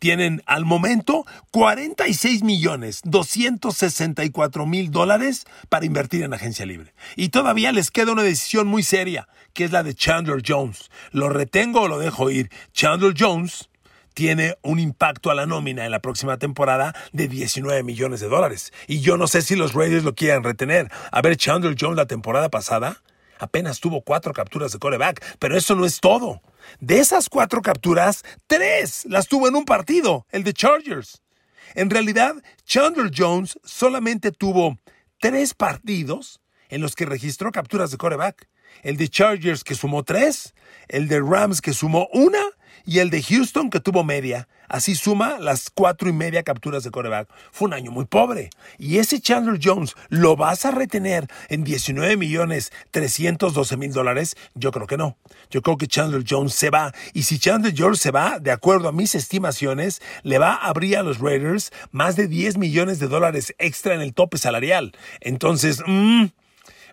tienen 0.04 0.44
al 0.48 0.66
momento 0.66 1.26
46 1.52 2.44
millones 2.44 3.00
264 3.06 4.66
mil 4.66 4.92
dólares 4.92 5.46
para 5.70 5.86
invertir 5.86 6.24
en 6.24 6.34
agencia 6.34 6.66
libre. 6.66 6.94
Y 7.16 7.30
todavía 7.30 7.72
les 7.72 7.90
queda 7.90 8.12
una 8.12 8.24
decisión 8.24 8.68
muy 8.68 8.84
seria, 8.84 9.30
que 9.54 9.64
es 9.64 9.72
la 9.72 9.82
de 9.82 9.96
Chandler 9.96 10.44
Jones. 10.46 10.92
¿Lo 11.12 11.30
retengo 11.30 11.84
o 11.84 11.88
lo 11.88 12.00
dejo 12.00 12.30
ir? 12.30 12.50
Chandler 12.74 13.14
Jones 13.18 13.70
tiene 14.14 14.58
un 14.62 14.80
impacto 14.80 15.32
a 15.32 15.36
la 15.36 15.46
nómina 15.46 15.86
en 15.86 15.92
la 15.92 16.02
próxima 16.02 16.38
temporada 16.38 16.94
de 17.14 17.30
19 17.30 17.84
millones 17.84 18.20
de 18.20 18.28
dólares. 18.28 18.74
Y 18.88 19.00
yo 19.00 19.16
no 19.16 19.28
sé 19.28 19.42
si 19.42 19.56
los 19.56 19.74
Raiders 19.74 20.04
lo 20.04 20.16
quieran 20.16 20.44
retener. 20.44 20.92
A 21.12 21.22
ver, 21.22 21.38
Chandler 21.38 21.76
Jones 21.80 21.96
la 21.96 22.08
temporada 22.08 22.50
pasada 22.50 23.02
apenas 23.44 23.80
tuvo 23.80 24.02
cuatro 24.02 24.34
capturas 24.34 24.72
de 24.72 24.80
coreback, 24.80 25.38
pero 25.38 25.58
eso 25.58 25.76
no 25.76 25.86
es 25.86 26.00
todo. 26.00 26.42
De 26.80 27.00
esas 27.00 27.30
cuatro 27.30 27.62
capturas, 27.62 28.24
tres 28.48 29.06
las 29.06 29.28
tuvo 29.28 29.48
en 29.48 29.56
un 29.56 29.66
partido, 29.66 30.26
el 30.32 30.44
de 30.44 30.54
Chargers. 30.54 31.22
En 31.76 31.90
realidad, 31.90 32.36
Chandler 32.66 33.12
Jones 33.16 33.60
solamente 33.64 34.32
tuvo 34.32 34.78
tres 35.20 35.54
partidos 35.54 36.42
en 36.70 36.82
los 36.82 36.96
que 36.96 37.06
registró 37.06 37.52
capturas 37.52 37.92
de 37.92 37.98
coreback. 37.98 38.50
El 38.82 38.98
de 38.98 39.08
Chargers 39.08 39.64
que 39.64 39.76
sumó 39.76 40.04
tres, 40.04 40.54
el 40.88 41.08
de 41.08 41.20
Rams 41.20 41.62
que 41.62 41.74
sumó 41.74 42.08
una 42.12 42.42
y 42.86 43.00
el 43.00 43.10
de 43.10 43.22
Houston 43.22 43.70
que 43.70 43.80
tuvo 43.80 44.04
media. 44.04 44.48
Así 44.68 44.96
suma 44.96 45.38
las 45.40 45.70
cuatro 45.70 46.10
y 46.10 46.14
media 46.14 46.42
capturas 46.42 46.84
de 46.84 46.92
coreback. 46.92 47.30
Fue 47.52 47.68
un 47.68 47.74
año 47.74 47.92
muy 47.92 48.06
pobre. 48.06 48.50
Y 48.80 48.98
ese 48.98 49.22
Chandler 49.22 49.60
Jones, 49.62 49.96
¿lo 50.10 50.36
vas 50.36 50.66
a 50.66 50.72
retener 50.72 51.28
en 51.50 51.64
19 51.64 52.18
millones 52.18 52.72
312 52.92 53.78
mil 53.78 53.94
dólares? 53.94 54.36
Yo 54.56 54.72
creo 54.72 54.88
que 54.88 54.98
no. 54.98 55.18
Yo 55.52 55.62
creo 55.62 55.78
que 55.78 55.88
Chandler 55.88 56.24
Jones 56.28 56.56
se 56.56 56.70
va. 56.70 56.92
Y 57.14 57.24
si 57.24 57.38
Chandler 57.38 57.74
Jones 57.78 58.00
se 58.00 58.12
va, 58.12 58.40
de 58.40 58.52
acuerdo 58.52 58.90
a 58.90 58.94
mis 58.94 59.16
estimaciones, 59.16 60.02
le 60.24 60.40
va 60.40 60.54
a 60.54 60.68
abrir 60.70 60.98
a 60.98 61.04
los 61.04 61.20
Raiders 61.20 61.72
más 61.92 62.16
de 62.16 62.28
10 62.28 62.58
millones 62.58 63.00
de 63.00 63.08
dólares 63.08 63.54
extra 63.60 63.94
en 63.94 64.02
el 64.02 64.14
tope 64.14 64.38
salarial. 64.38 64.94
Entonces, 65.22 65.84
mmm, 65.86 66.26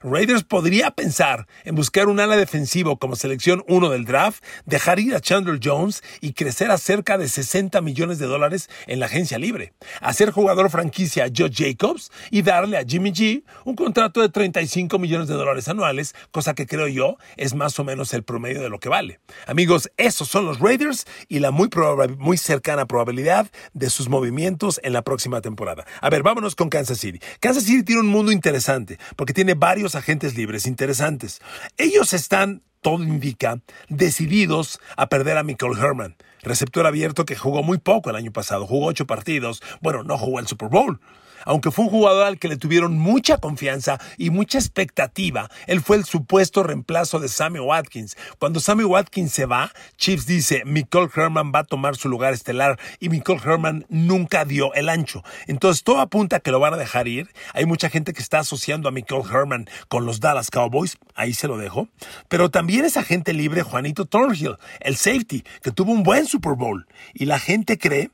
Raiders 0.03 0.45
podría 0.45 0.93
pensar 0.93 1.47
en 1.65 1.75
buscar 1.75 2.09
un 2.09 2.21
ala 2.21 2.35
defensivo 2.35 2.99
como 2.99 3.17
selección 3.17 3.63
1 3.69 3.91
del 3.91 4.07
draft, 4.07 4.43
dejar 4.65 4.99
ir 4.99 5.15
a 5.15 5.21
Chandler 5.21 5.61
Jones 5.63 6.03
y 6.23 6.33
crecer 6.33 6.71
a 6.71 6.79
cerca 6.79 7.19
de 7.19 7.29
60 7.29 7.83
millones 7.83 8.19
de 8.19 8.25
dólares 8.25 8.71
en 8.87 8.99
la 8.99 9.07
agencia 9.07 9.39
libre, 9.39 9.75
hacer 10.01 10.31
jugador 10.31 10.71
franquicia 10.71 11.25
a 11.25 11.29
Joe 11.37 11.51
Jacobs 11.53 12.11
y 12.31 12.41
darle 12.41 12.79
a 12.79 12.85
Jimmy 12.87 13.13
G 13.13 13.45
un 13.67 13.77
contrato 13.77 14.23
de 14.23 14.31
35 14.31 14.99
millones 14.99 15.29
de 15.29 15.35
dólares 15.35 15.69
anuales, 15.69 16.15
cosa 16.31 16.55
que 16.55 16.67
creo 16.67 16.89
yo 16.89 17.19
es 17.37 17.55
más 17.55 17.79
o 17.79 17.85
menos 17.85 18.15
el 18.15 18.23
promedio 18.23 18.63
de 18.63 18.71
lo 18.71 18.81
que 18.81 18.89
vale. 18.89 19.21
Amigos, 19.47 19.91
esos 19.99 20.29
son 20.29 20.47
los 20.47 20.61
Raiders 20.61 21.07
y 21.29 21.41
la 21.41 21.51
muy, 21.51 21.69
muy 22.17 22.39
cercana 22.39 22.87
probabilidad 22.87 23.51
de 23.75 23.91
sus 23.91 24.09
movimientos 24.09 24.81
en 24.83 24.95
la 24.95 25.03
próxima 25.03 25.43
temporada. 25.43 25.85
A 26.01 26.09
ver, 26.09 26.23
vámonos 26.23 26.55
con 26.55 26.71
Kansas 26.71 26.97
City. 26.97 27.21
Kansas 27.39 27.65
City 27.65 27.83
tiene 27.83 28.01
un 28.01 28.09
mundo 28.09 28.33
interesante 28.33 28.99
porque 29.15 29.35
tiene 29.35 29.53
varios 29.53 29.90
agentes 29.95 30.37
libres 30.37 30.67
interesantes. 30.67 31.41
Ellos 31.77 32.13
están, 32.13 32.63
todo 32.81 33.03
indica, 33.03 33.61
decididos 33.89 34.81
a 34.97 35.09
perder 35.09 35.37
a 35.37 35.43
Michael 35.43 35.79
Herman, 35.79 36.17
receptor 36.43 36.87
abierto 36.87 37.25
que 37.25 37.37
jugó 37.37 37.63
muy 37.63 37.79
poco 37.79 38.11
el 38.11 38.17
año 38.17 38.33
pasado, 38.33 38.67
jugó 38.67 38.87
ocho 38.87 39.07
partidos, 39.07 39.63
bueno, 39.81 40.03
no 40.03 40.19
jugó 40.19 40.41
el 40.41 40.47
Super 40.47 40.69
Bowl 40.69 41.01
aunque 41.45 41.71
fue 41.71 41.85
un 41.85 41.91
jugador 41.91 42.27
al 42.27 42.39
que 42.39 42.49
le 42.49 42.57
tuvieron 42.57 42.99
mucha 42.99 43.39
confianza 43.39 43.99
y 44.17 44.31
mucha 44.31 44.59
expectativa, 44.59 45.51
él 45.67 45.81
fue 45.81 45.97
el 45.97 46.05
supuesto 46.05 46.63
reemplazo 46.63 47.19
de 47.19 47.29
Sammy 47.29 47.61
Watkins. 47.61 48.17
Cuando 48.39 48.61
Sammy 48.61 48.85
Watkins 48.85 49.33
se 49.33 49.47
va, 49.47 49.73
Chiefs 49.97 50.27
dice, 50.27 50.63
Nicole 50.67 51.11
Herman 51.15 51.53
va 51.55 51.61
a 51.61 51.65
tomar 51.65 51.97
su 51.97 52.09
lugar 52.09 52.33
estelar 52.33 52.79
y 52.99 53.09
Nicole 53.09 53.41
Herman 53.45 53.87
nunca 53.89 54.45
dio 54.45 54.75
el 54.75 54.89
ancho. 54.89 55.23
Entonces 55.47 55.83
todo 55.83 56.01
apunta 56.01 56.37
a 56.37 56.41
que 56.41 56.51
lo 56.51 56.61
van 56.61 56.75
a 56.75 56.77
dejar 56.77 57.09
ir. 57.09 57.29
Hay 57.55 57.67
mucha 57.67 57.91
gente 57.91 58.13
que 58.13 58.23
está 58.23 58.41
asociando 58.41 58.89
a 58.89 58.93
Nicole 58.93 59.29
Herman 59.31 59.69
con 59.89 60.07
los 60.07 60.21
Dallas 60.21 60.51
Cowboys, 60.51 60.99
ahí 61.15 61.35
se 61.35 61.49
lo 61.49 61.57
dejo. 61.57 61.89
Pero 62.29 62.51
también 62.51 62.85
es 62.85 62.97
agente 62.97 63.33
libre 63.33 63.63
Juanito 63.63 64.05
Thornhill, 64.05 64.57
el 64.81 64.97
safety, 64.97 65.45
que 65.63 65.71
tuvo 65.71 65.93
un 65.93 66.03
buen 66.03 66.27
Super 66.27 66.55
Bowl. 66.55 66.87
Y 67.15 67.27
la 67.27 67.39
gente 67.39 67.79
cree 67.79 68.11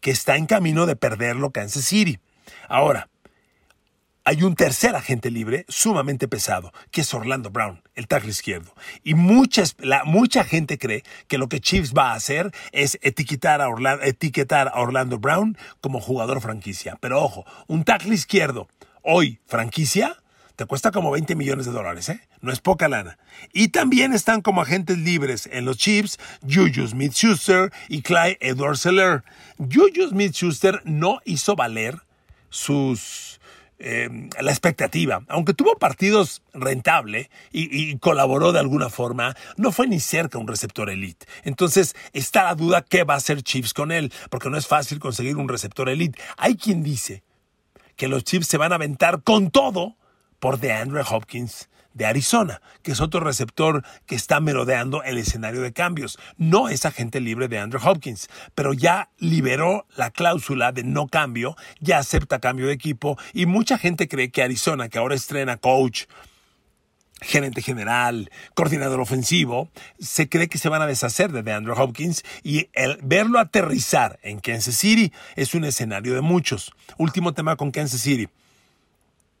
que 0.00 0.10
está 0.10 0.36
en 0.36 0.46
camino 0.46 0.86
de 0.86 0.96
perderlo 0.96 1.50
Kansas 1.50 1.84
City. 1.84 2.18
Ahora, 2.68 3.08
hay 4.26 4.42
un 4.42 4.54
tercer 4.54 4.96
agente 4.96 5.30
libre 5.30 5.66
sumamente 5.68 6.28
pesado, 6.28 6.72
que 6.90 7.02
es 7.02 7.12
Orlando 7.12 7.50
Brown, 7.50 7.82
el 7.94 8.08
tackle 8.08 8.30
izquierdo. 8.30 8.74
Y 9.02 9.14
la, 9.78 10.04
mucha 10.04 10.44
gente 10.44 10.78
cree 10.78 11.02
que 11.28 11.36
lo 11.36 11.50
que 11.50 11.60
Chiefs 11.60 11.92
va 11.92 12.12
a 12.12 12.14
hacer 12.14 12.50
es 12.72 12.98
etiquetar 13.02 13.60
a, 13.60 13.68
Orlando, 13.68 14.02
etiquetar 14.02 14.68
a 14.68 14.80
Orlando 14.80 15.18
Brown 15.18 15.58
como 15.82 16.00
jugador 16.00 16.40
franquicia. 16.40 16.96
Pero 17.00 17.22
ojo, 17.22 17.44
un 17.66 17.84
tackle 17.84 18.14
izquierdo 18.14 18.66
hoy 19.02 19.40
franquicia 19.46 20.16
te 20.56 20.66
cuesta 20.66 20.92
como 20.92 21.10
20 21.10 21.34
millones 21.34 21.66
de 21.66 21.72
dólares, 21.72 22.08
¿eh? 22.08 22.20
No 22.40 22.52
es 22.52 22.60
poca 22.60 22.88
lana. 22.88 23.18
Y 23.52 23.68
también 23.68 24.12
están 24.12 24.40
como 24.40 24.62
agentes 24.62 24.96
libres 24.98 25.48
en 25.52 25.64
los 25.64 25.76
Chiefs 25.76 26.18
Juju 26.42 26.86
Smith-Schuster 26.86 27.72
y 27.88 28.02
Clyde 28.02 28.38
Edwards-Seller. 28.40 29.24
Juju 29.58 30.10
Smith-Schuster 30.10 30.80
no 30.84 31.20
hizo 31.24 31.56
valer 31.56 31.98
sus 32.54 33.40
eh, 33.80 34.08
la 34.40 34.52
expectativa. 34.52 35.24
Aunque 35.28 35.52
tuvo 35.52 35.76
partidos 35.76 36.42
rentable 36.52 37.28
y, 37.50 37.98
colaboró 37.98 38.52
de 38.52 38.60
alguna 38.60 38.88
forma, 38.88 39.36
no 39.56 39.72
fue 39.72 39.88
ni 39.88 39.98
cerca 39.98 40.38
un 40.38 40.46
receptor 40.46 40.88
elite. 40.90 41.26
Entonces 41.42 41.96
está 42.12 42.44
la 42.44 42.54
duda 42.54 42.82
qué 42.82 43.02
va 43.02 43.14
a 43.14 43.16
hacer 43.16 43.42
Chiefs 43.42 43.74
con 43.74 43.90
él, 43.90 44.12
porque 44.30 44.48
no 44.48 44.56
es 44.56 44.68
fácil 44.68 45.00
conseguir 45.00 45.36
un 45.36 45.48
receptor 45.48 45.88
elite. 45.88 46.18
Hay 46.36 46.56
quien 46.56 46.84
dice 46.84 47.24
que 47.96 48.06
los 48.06 48.22
Chiefs 48.22 48.46
se 48.46 48.58
van 48.58 48.72
a 48.72 48.76
aventar 48.76 49.22
con 49.22 49.50
todo 49.50 49.96
por 50.44 50.60
DeAndre 50.60 51.00
Hopkins 51.08 51.70
de 51.94 52.04
Arizona, 52.04 52.60
que 52.82 52.92
es 52.92 53.00
otro 53.00 53.20
receptor 53.20 53.82
que 54.04 54.14
está 54.14 54.40
merodeando 54.40 55.02
el 55.02 55.16
escenario 55.16 55.62
de 55.62 55.72
cambios. 55.72 56.18
No 56.36 56.68
es 56.68 56.84
agente 56.84 57.18
libre 57.18 57.48
de 57.48 57.58
Andrew 57.58 57.80
Hopkins, 57.82 58.28
pero 58.54 58.74
ya 58.74 59.08
liberó 59.16 59.86
la 59.96 60.10
cláusula 60.10 60.70
de 60.70 60.84
no 60.84 61.08
cambio, 61.08 61.56
ya 61.80 61.96
acepta 61.96 62.40
cambio 62.40 62.66
de 62.66 62.74
equipo 62.74 63.16
y 63.32 63.46
mucha 63.46 63.78
gente 63.78 64.06
cree 64.06 64.30
que 64.30 64.42
Arizona, 64.42 64.90
que 64.90 64.98
ahora 64.98 65.14
estrena 65.14 65.56
coach, 65.56 66.02
gerente 67.22 67.62
general, 67.62 68.30
coordinador 68.52 69.00
ofensivo, 69.00 69.70
se 69.98 70.28
cree 70.28 70.48
que 70.48 70.58
se 70.58 70.68
van 70.68 70.82
a 70.82 70.86
deshacer 70.86 71.32
de 71.32 71.52
Andrew 71.54 71.74
Hopkins 71.74 72.22
y 72.42 72.68
el 72.74 72.98
verlo 73.02 73.38
aterrizar 73.38 74.18
en 74.22 74.40
Kansas 74.40 74.74
City 74.74 75.10
es 75.36 75.54
un 75.54 75.64
escenario 75.64 76.14
de 76.14 76.20
muchos. 76.20 76.70
Último 76.98 77.32
tema 77.32 77.56
con 77.56 77.70
Kansas 77.70 78.02
City. 78.02 78.28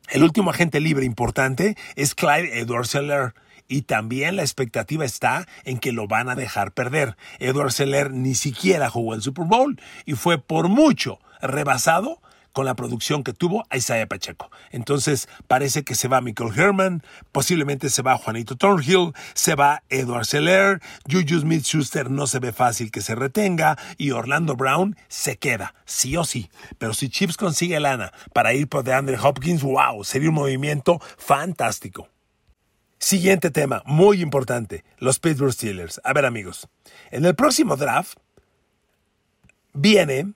El 0.08 0.22
último 0.22 0.50
agente 0.50 0.80
libre 0.80 1.06
importante 1.06 1.76
es 1.96 2.14
Clyde 2.14 2.58
Edwards 2.60 2.90
Seller. 2.90 3.34
Y 3.66 3.82
también 3.82 4.36
la 4.36 4.42
expectativa 4.42 5.04
está 5.06 5.46
en 5.64 5.78
que 5.78 5.92
lo 5.92 6.06
van 6.06 6.28
a 6.28 6.34
dejar 6.34 6.72
perder. 6.72 7.16
Edward 7.38 7.72
Seller 7.72 8.10
ni 8.10 8.34
siquiera 8.34 8.90
jugó 8.90 9.14
el 9.14 9.22
Super 9.22 9.46
Bowl 9.46 9.80
y 10.04 10.12
fue 10.12 10.38
por 10.38 10.68
mucho 10.68 11.18
rebasado 11.40 12.20
con 12.54 12.64
la 12.64 12.74
producción 12.74 13.22
que 13.22 13.34
tuvo 13.34 13.64
Isaiah 13.74 14.06
Pacheco. 14.06 14.50
Entonces 14.70 15.28
parece 15.46 15.82
que 15.82 15.94
se 15.94 16.08
va 16.08 16.22
Michael 16.22 16.58
Herman, 16.58 17.02
posiblemente 17.32 17.90
se 17.90 18.00
va 18.00 18.16
Juanito 18.16 18.56
Thornhill, 18.56 19.12
se 19.34 19.56
va 19.56 19.82
Edward 19.90 20.24
Seller, 20.24 20.80
Juju 21.10 21.40
Smith-Schuster 21.40 22.10
no 22.10 22.26
se 22.26 22.38
ve 22.38 22.52
fácil 22.52 22.90
que 22.90 23.02
se 23.02 23.14
retenga 23.14 23.76
y 23.98 24.12
Orlando 24.12 24.56
Brown 24.56 24.96
se 25.08 25.36
queda, 25.36 25.74
sí 25.84 26.16
o 26.16 26.24
sí. 26.24 26.48
Pero 26.78 26.94
si 26.94 27.08
Chips 27.08 27.36
consigue 27.36 27.80
lana 27.80 28.12
para 28.32 28.54
ir 28.54 28.68
por 28.68 28.84
DeAndre 28.84 29.18
Hopkins, 29.18 29.62
wow, 29.62 30.04
sería 30.04 30.28
un 30.28 30.36
movimiento 30.36 31.00
fantástico. 31.18 32.08
Siguiente 32.98 33.50
tema, 33.50 33.82
muy 33.84 34.22
importante, 34.22 34.84
los 34.98 35.18
Pittsburgh 35.18 35.52
Steelers. 35.52 36.00
A 36.04 36.12
ver 36.12 36.24
amigos, 36.24 36.68
en 37.10 37.24
el 37.24 37.34
próximo 37.34 37.76
draft 37.76 38.16
viene 39.72 40.32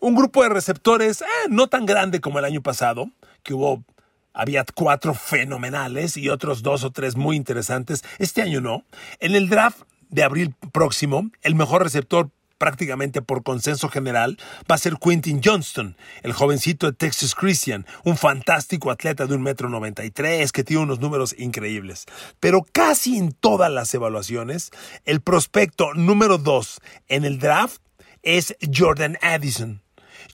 un 0.00 0.14
grupo 0.14 0.42
de 0.42 0.48
receptores 0.48 1.22
eh, 1.22 1.26
no 1.48 1.68
tan 1.68 1.86
grande 1.86 2.20
como 2.20 2.38
el 2.38 2.44
año 2.44 2.62
pasado, 2.62 3.10
que 3.42 3.54
hubo, 3.54 3.84
había 4.32 4.64
cuatro 4.74 5.14
fenomenales 5.14 6.16
y 6.16 6.28
otros 6.28 6.62
dos 6.62 6.84
o 6.84 6.90
tres 6.90 7.16
muy 7.16 7.36
interesantes. 7.36 8.02
Este 8.18 8.42
año 8.42 8.60
no. 8.60 8.84
En 9.20 9.34
el 9.34 9.48
draft 9.48 9.82
de 10.08 10.24
abril 10.24 10.54
próximo, 10.72 11.30
el 11.42 11.54
mejor 11.54 11.82
receptor 11.82 12.30
prácticamente 12.60 13.22
por 13.22 13.42
consenso 13.42 13.88
general, 13.88 14.36
va 14.70 14.74
a 14.74 14.78
ser 14.78 14.98
Quentin 14.98 15.40
Johnston, 15.42 15.96
el 16.22 16.34
jovencito 16.34 16.86
de 16.86 16.92
Texas 16.92 17.34
Christian, 17.34 17.86
un 18.04 18.18
fantástico 18.18 18.90
atleta 18.90 19.26
de 19.26 19.34
un 19.34 19.40
metro 19.40 19.70
noventa 19.70 20.04
y 20.04 20.10
tres 20.10 20.52
que 20.52 20.62
tiene 20.62 20.82
unos 20.82 21.00
números 21.00 21.34
increíbles. 21.38 22.04
Pero 22.38 22.66
casi 22.70 23.16
en 23.16 23.32
todas 23.32 23.72
las 23.72 23.94
evaluaciones, 23.94 24.72
el 25.06 25.22
prospecto 25.22 25.94
número 25.94 26.36
dos 26.36 26.82
en 27.08 27.24
el 27.24 27.38
draft 27.38 27.80
es 28.22 28.54
Jordan 28.70 29.16
Addison. 29.22 29.80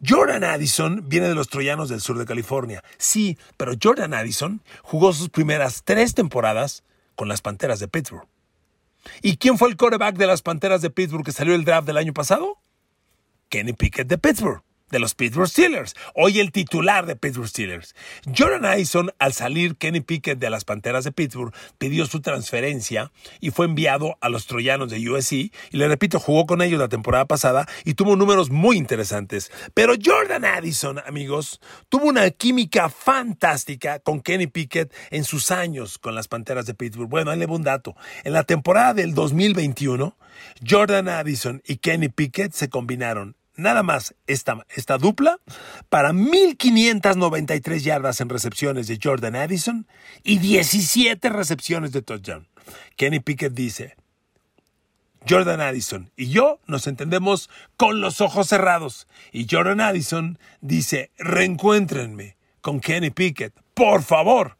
Jordan 0.06 0.44
Addison 0.44 1.08
viene 1.08 1.28
de 1.28 1.34
los 1.34 1.48
Troyanos 1.48 1.88
del 1.88 2.00
sur 2.00 2.18
de 2.18 2.26
California. 2.26 2.82
Sí, 2.98 3.38
pero 3.56 3.72
Jordan 3.80 4.14
Addison 4.14 4.62
jugó 4.82 5.12
sus 5.12 5.28
primeras 5.28 5.82
tres 5.84 6.14
temporadas 6.14 6.82
con 7.14 7.28
las 7.28 7.40
Panteras 7.40 7.80
de 7.80 7.88
Pittsburgh. 7.88 8.26
¿Y 9.22 9.36
quién 9.36 9.56
fue 9.58 9.68
el 9.68 9.76
quarterback 9.76 10.16
de 10.16 10.26
las 10.26 10.42
Panteras 10.42 10.82
de 10.82 10.90
Pittsburgh 10.90 11.24
que 11.24 11.32
salió 11.32 11.54
el 11.54 11.64
draft 11.64 11.86
del 11.86 11.96
año 11.96 12.12
pasado? 12.12 12.58
Kenny 13.48 13.72
Pickett 13.72 14.08
de 14.08 14.18
Pittsburgh 14.18 14.65
de 14.90 14.98
los 14.98 15.14
Pittsburgh 15.14 15.48
Steelers, 15.48 15.94
hoy 16.14 16.38
el 16.38 16.52
titular 16.52 17.06
de 17.06 17.16
Pittsburgh 17.16 17.48
Steelers. 17.48 17.94
Jordan 18.36 18.64
Addison, 18.64 19.10
al 19.18 19.32
salir 19.32 19.76
Kenny 19.76 20.00
Pickett 20.00 20.38
de 20.38 20.50
las 20.50 20.64
Panteras 20.64 21.04
de 21.04 21.12
Pittsburgh, 21.12 21.52
pidió 21.78 22.06
su 22.06 22.20
transferencia 22.20 23.10
y 23.40 23.50
fue 23.50 23.66
enviado 23.66 24.16
a 24.20 24.28
los 24.28 24.46
Troyanos 24.46 24.90
de 24.90 25.10
USC. 25.10 25.32
Y 25.32 25.52
le 25.72 25.88
repito, 25.88 26.20
jugó 26.20 26.46
con 26.46 26.62
ellos 26.62 26.78
la 26.78 26.88
temporada 26.88 27.24
pasada 27.24 27.66
y 27.84 27.94
tuvo 27.94 28.14
números 28.14 28.50
muy 28.50 28.76
interesantes. 28.76 29.50
Pero 29.74 29.94
Jordan 30.02 30.44
Addison, 30.44 31.00
amigos, 31.00 31.60
tuvo 31.88 32.06
una 32.06 32.30
química 32.30 32.88
fantástica 32.88 33.98
con 33.98 34.20
Kenny 34.20 34.46
Pickett 34.46 34.94
en 35.10 35.24
sus 35.24 35.50
años 35.50 35.98
con 35.98 36.14
las 36.14 36.28
Panteras 36.28 36.66
de 36.66 36.74
Pittsburgh. 36.74 37.08
Bueno, 37.08 37.30
ahí 37.30 37.38
le 37.38 37.46
un 37.46 37.62
dato. 37.62 37.94
En 38.24 38.32
la 38.32 38.42
temporada 38.42 38.94
del 38.94 39.14
2021, 39.14 40.16
Jordan 40.68 41.08
Addison 41.08 41.62
y 41.64 41.76
Kenny 41.76 42.08
Pickett 42.08 42.52
se 42.52 42.68
combinaron 42.68 43.36
nada 43.56 43.82
más 43.82 44.14
esta, 44.26 44.64
esta 44.74 44.98
dupla 44.98 45.38
para 45.88 46.12
1.593 46.12 47.78
yardas 47.80 48.20
en 48.20 48.28
recepciones 48.28 48.86
de 48.86 48.98
Jordan 49.02 49.36
Addison 49.36 49.86
y 50.22 50.38
17 50.38 51.28
recepciones 51.28 51.92
de 51.92 52.02
touchdown. 52.02 52.48
Kenny 52.96 53.20
Pickett 53.20 53.52
dice, 53.52 53.96
Jordan 55.28 55.60
Addison 55.60 56.10
y 56.16 56.28
yo 56.28 56.60
nos 56.66 56.86
entendemos 56.86 57.50
con 57.76 58.00
los 58.00 58.20
ojos 58.20 58.48
cerrados. 58.48 59.06
Y 59.32 59.46
Jordan 59.50 59.80
Addison 59.80 60.38
dice, 60.60 61.10
reencuéntrenme 61.18 62.36
con 62.60 62.80
Kenny 62.80 63.10
Pickett, 63.10 63.54
por 63.74 64.02
favor. 64.02 64.56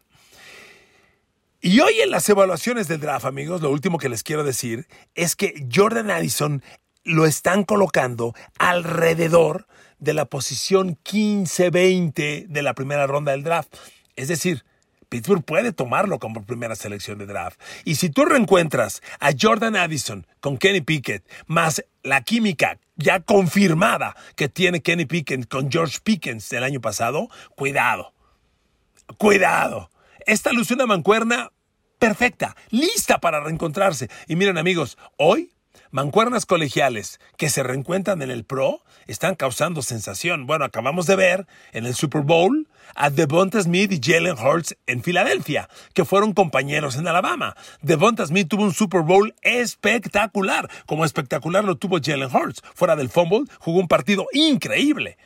Y 1.61 1.81
hoy 1.81 2.01
en 2.01 2.11
las 2.11 2.29
evaluaciones 2.29 2.87
del 2.87 3.01
draft, 3.01 3.25
amigos, 3.25 3.63
lo 3.63 3.71
último 3.71 3.99
que 3.99 4.09
les 4.09 4.23
quiero 4.23 4.45
decir 4.45 4.87
es 5.15 5.35
que 5.35 5.67
Jordan 5.75 6.11
Addison 6.11 6.63
lo 7.07 7.25
están 7.25 7.65
colocando 7.65 8.35
alrededor 8.59 9.67
de 9.99 10.13
la 10.13 10.27
posición 10.27 10.99
15-20 11.05 12.47
de 12.49 12.63
la 12.63 12.75
primera 12.75 13.07
ronda 13.07 13.33
del 13.33 13.45
draft. 13.45 13.75
Es 14.17 14.29
decir, 14.29 14.65
Pittsburgh 15.09 15.45
puede 15.45 15.73
tomarlo 15.73 16.19
como 16.19 16.45
primera 16.45 16.75
selección 16.75 17.19
de 17.19 17.27
draft. 17.27 17.61
Y 17.85 17.95
si 17.95 18.11
tú 18.11 18.25
reencuentras 18.25 19.03
a 19.21 19.31
Jordan 19.41 19.77
Addison 19.77 20.27
con 20.41 20.59
Kenny 20.59 20.81
Pickett, 20.81 21.25
más 21.47 21.85
la 22.03 22.23
química 22.23 22.79
ya 22.97 23.21
confirmada 23.21 24.17
que 24.35 24.49
tiene 24.49 24.83
Kenny 24.83 25.07
Pickett 25.07 25.49
con 25.49 25.71
George 25.71 25.99
Pickens 26.03 26.49
del 26.51 26.65
año 26.65 26.81
pasado, 26.81 27.29
cuidado. 27.55 28.13
Cuidado. 29.17 29.91
Esta 30.27 30.53
luce 30.53 30.75
una 30.75 30.87
mancuerna 30.87 31.53
perfecta, 32.01 32.57
lista 32.71 33.19
para 33.19 33.41
reencontrarse. 33.41 34.11
Y 34.27 34.35
miren 34.35 34.59
amigos, 34.59 34.99
hoy 35.17 35.53
mancuernas 35.91 36.47
colegiales 36.47 37.21
que 37.37 37.51
se 37.51 37.63
reencuentran 37.63 38.23
en 38.23 38.31
el 38.31 38.45
Pro 38.45 38.83
están 39.07 39.35
causando 39.35 39.83
sensación. 39.83 40.47
Bueno, 40.47 40.65
acabamos 40.65 41.07
de 41.07 41.17
ver 41.17 41.47
en 41.73 41.87
el 41.87 41.95
Super 41.95 42.23
Bowl 42.23 42.69
a 42.95 43.11
Devonta 43.11 43.61
Smith 43.61 43.93
y 43.93 44.01
Jalen 44.03 44.37
Hurts 44.39 44.77
en 44.87 45.03
Filadelfia, 45.03 45.69
que 45.93 46.05
fueron 46.05 46.33
compañeros 46.33 46.97
en 46.97 47.09
Alabama. 47.09 47.57
Devonta 47.83 48.27
Smith 48.27 48.49
tuvo 48.49 48.65
un 48.65 48.75
Super 48.75 49.03
Bowl 49.03 49.35
espectacular, 49.43 50.71
como 50.87 51.05
espectacular 51.05 51.65
lo 51.65 51.77
tuvo 51.77 51.99
Jalen 52.03 52.35
Hurts. 52.35 52.63
Fuera 52.75 52.97
del 52.97 53.09
fumble, 53.09 53.45
jugó 53.59 53.81
un 53.81 53.89
partido 53.89 54.27
increíble. 54.33 55.17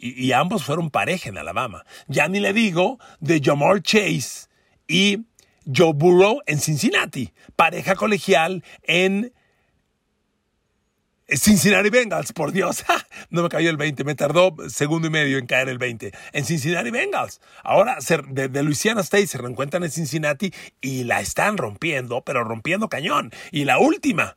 Y, 0.00 0.30
ambos 0.30 0.62
fueron 0.62 0.90
pareja 0.90 1.28
en 1.28 1.38
Alabama. 1.38 1.84
Ya 2.06 2.28
ni 2.28 2.38
le 2.38 2.52
digo 2.52 3.00
de 3.18 3.40
Jamar 3.42 3.82
Chase 3.82 4.46
y 4.86 5.24
Joe 5.66 5.92
Burrow 5.92 6.40
en 6.46 6.60
Cincinnati, 6.60 7.32
pareja 7.56 7.96
colegial 7.96 8.62
en 8.84 9.32
Cincinnati 11.36 11.90
Bengals, 11.90 12.32
por 12.32 12.52
Dios. 12.52 12.84
No 13.30 13.42
me 13.42 13.50
cayó 13.50 13.68
el 13.68 13.76
20, 13.76 14.04
me 14.04 14.14
tardó 14.14 14.54
segundo 14.68 15.08
y 15.08 15.10
medio 15.10 15.36
en 15.36 15.46
caer 15.46 15.68
el 15.68 15.76
20. 15.76 16.12
En 16.32 16.44
Cincinnati 16.46 16.90
Bengals. 16.90 17.40
Ahora 17.62 17.98
de, 18.28 18.48
de, 18.48 18.62
Louisiana 18.62 19.02
State 19.02 19.26
se 19.26 19.36
reencuentran 19.36 19.84
en 19.84 19.90
Cincinnati 19.90 20.54
y 20.80 21.04
la 21.04 21.20
están 21.20 21.58
rompiendo, 21.58 22.22
pero 22.22 22.42
rompiendo 22.44 22.88
cañón. 22.88 23.30
Y 23.50 23.64
la 23.64 23.78
última, 23.78 24.36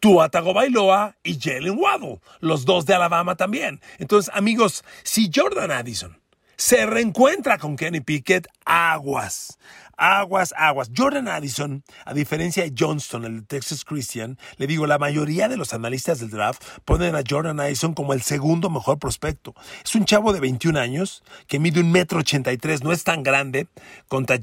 Tua 0.00 0.30
Tagovailoa 0.30 1.16
y 1.22 1.38
Jalen 1.38 1.78
Waddle, 1.78 2.20
los 2.40 2.64
dos 2.64 2.86
de 2.86 2.94
Alabama 2.94 3.36
también. 3.36 3.80
Entonces, 3.98 4.34
amigos, 4.34 4.82
si 5.02 5.30
Jordan 5.34 5.70
Addison 5.70 6.18
se 6.56 6.86
reencuentra 6.86 7.58
con 7.58 7.76
Kenny 7.76 8.00
Pickett, 8.00 8.46
aguas. 8.64 9.58
Aguas, 10.04 10.52
aguas. 10.56 10.90
Jordan 10.96 11.28
Addison, 11.28 11.84
a 12.04 12.12
diferencia 12.12 12.64
de 12.64 12.74
Johnston, 12.76 13.24
el 13.24 13.36
de 13.36 13.42
Texas 13.42 13.84
Christian, 13.84 14.36
le 14.56 14.66
digo, 14.66 14.88
la 14.88 14.98
mayoría 14.98 15.48
de 15.48 15.56
los 15.56 15.74
analistas 15.74 16.18
del 16.18 16.30
draft 16.30 16.60
ponen 16.84 17.14
a 17.14 17.22
Jordan 17.24 17.60
Addison 17.60 17.94
como 17.94 18.12
el 18.12 18.20
segundo 18.22 18.68
mejor 18.68 18.98
prospecto. 18.98 19.54
Es 19.84 19.94
un 19.94 20.04
chavo 20.04 20.32
de 20.32 20.40
21 20.40 20.76
años 20.76 21.22
que 21.46 21.60
mide 21.60 21.78
un 21.78 21.92
metro 21.92 22.18
83, 22.18 22.82
no 22.82 22.90
es 22.90 23.04
tan 23.04 23.22
grande 23.22 23.68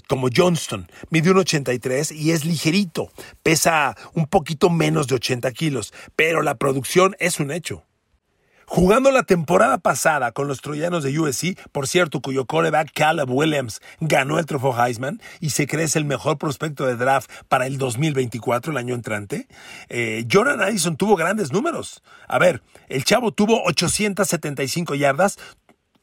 como 0.08 0.30
Johnston. 0.34 0.90
Mide 1.10 1.32
un 1.32 1.40
83 1.40 2.14
y 2.14 2.32
es 2.32 2.46
ligerito. 2.46 3.12
Pesa 3.44 3.98
un 4.14 4.28
poquito 4.28 4.70
menos 4.70 5.08
de 5.08 5.16
80 5.16 5.52
kilos, 5.52 5.94
pero 6.16 6.42
la 6.42 6.56
producción 6.56 7.18
es 7.20 7.42
un 7.42 7.52
hecho. 7.52 7.84
Jugando 8.72 9.10
la 9.10 9.24
temporada 9.24 9.80
pasada 9.80 10.32
con 10.32 10.48
los 10.48 10.62
troyanos 10.62 11.04
de 11.04 11.20
USC, 11.20 11.58
por 11.72 11.88
cierto, 11.88 12.22
cuyo 12.22 12.46
coreback 12.46 12.92
Caleb 12.94 13.28
Williams 13.32 13.82
ganó 14.00 14.38
el 14.38 14.46
trofeo 14.46 14.80
Heisman 14.80 15.20
y 15.40 15.50
se 15.50 15.66
cree 15.66 15.86
es 15.86 15.96
el 15.96 16.06
mejor 16.06 16.38
prospecto 16.38 16.86
de 16.86 16.96
draft 16.96 17.32
para 17.48 17.66
el 17.66 17.80
2024, 17.80 18.72
el 18.72 18.78
año 18.78 18.94
entrante, 18.94 19.48
eh, 19.90 20.24
Jordan 20.32 20.62
Addison 20.62 20.98
tuvo 20.98 21.16
grandes 21.16 21.52
números. 21.52 22.04
A 22.28 22.38
ver, 22.38 22.62
el 22.90 23.04
chavo 23.06 23.32
tuvo 23.32 23.64
875 23.64 24.94
yardas, 24.94 25.40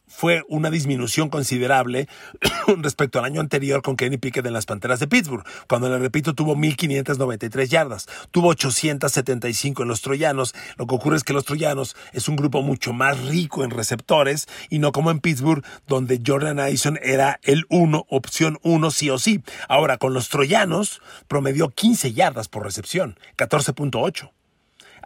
fue 0.06 0.42
una 0.48 0.70
disminución 0.70 1.28
considerable 1.28 2.08
respecto 2.78 3.18
al 3.18 3.24
año 3.24 3.40
anterior 3.40 3.82
con 3.82 3.96
Kenny 3.96 4.16
Pickett 4.18 4.46
en 4.46 4.52
las 4.52 4.66
Panteras 4.66 5.00
de 5.00 5.08
Pittsburgh, 5.08 5.44
cuando 5.68 5.88
le 5.88 5.98
repito 5.98 6.34
tuvo 6.34 6.56
1593 6.56 7.68
yardas, 7.68 8.06
tuvo 8.30 8.48
875 8.48 9.82
en 9.82 9.88
los 9.88 10.02
Troyanos. 10.02 10.54
Lo 10.76 10.86
que 10.86 10.94
ocurre 10.94 11.16
es 11.16 11.24
que 11.24 11.32
los 11.32 11.44
Troyanos 11.44 11.96
es 12.12 12.28
un 12.28 12.36
grupo 12.36 12.62
mucho 12.62 12.92
más 12.92 13.20
rico 13.24 13.64
en 13.64 13.70
receptores 13.70 14.48
y 14.70 14.78
no 14.78 14.92
como 14.92 15.10
en 15.10 15.20
Pittsburgh, 15.20 15.64
donde 15.86 16.20
Jordan 16.24 16.60
Addison 16.60 16.98
era 17.02 17.40
el 17.42 17.64
uno, 17.68 18.06
opción 18.08 18.58
uno 18.62 18.90
sí 18.90 19.10
o 19.10 19.18
sí. 19.18 19.42
Ahora 19.68 19.98
con 19.98 20.14
los 20.14 20.28
Troyanos 20.28 21.00
promedió 21.28 21.68
15 21.68 22.12
yardas 22.12 22.48
por 22.48 22.64
recepción, 22.64 23.18
14.8. 23.36 24.30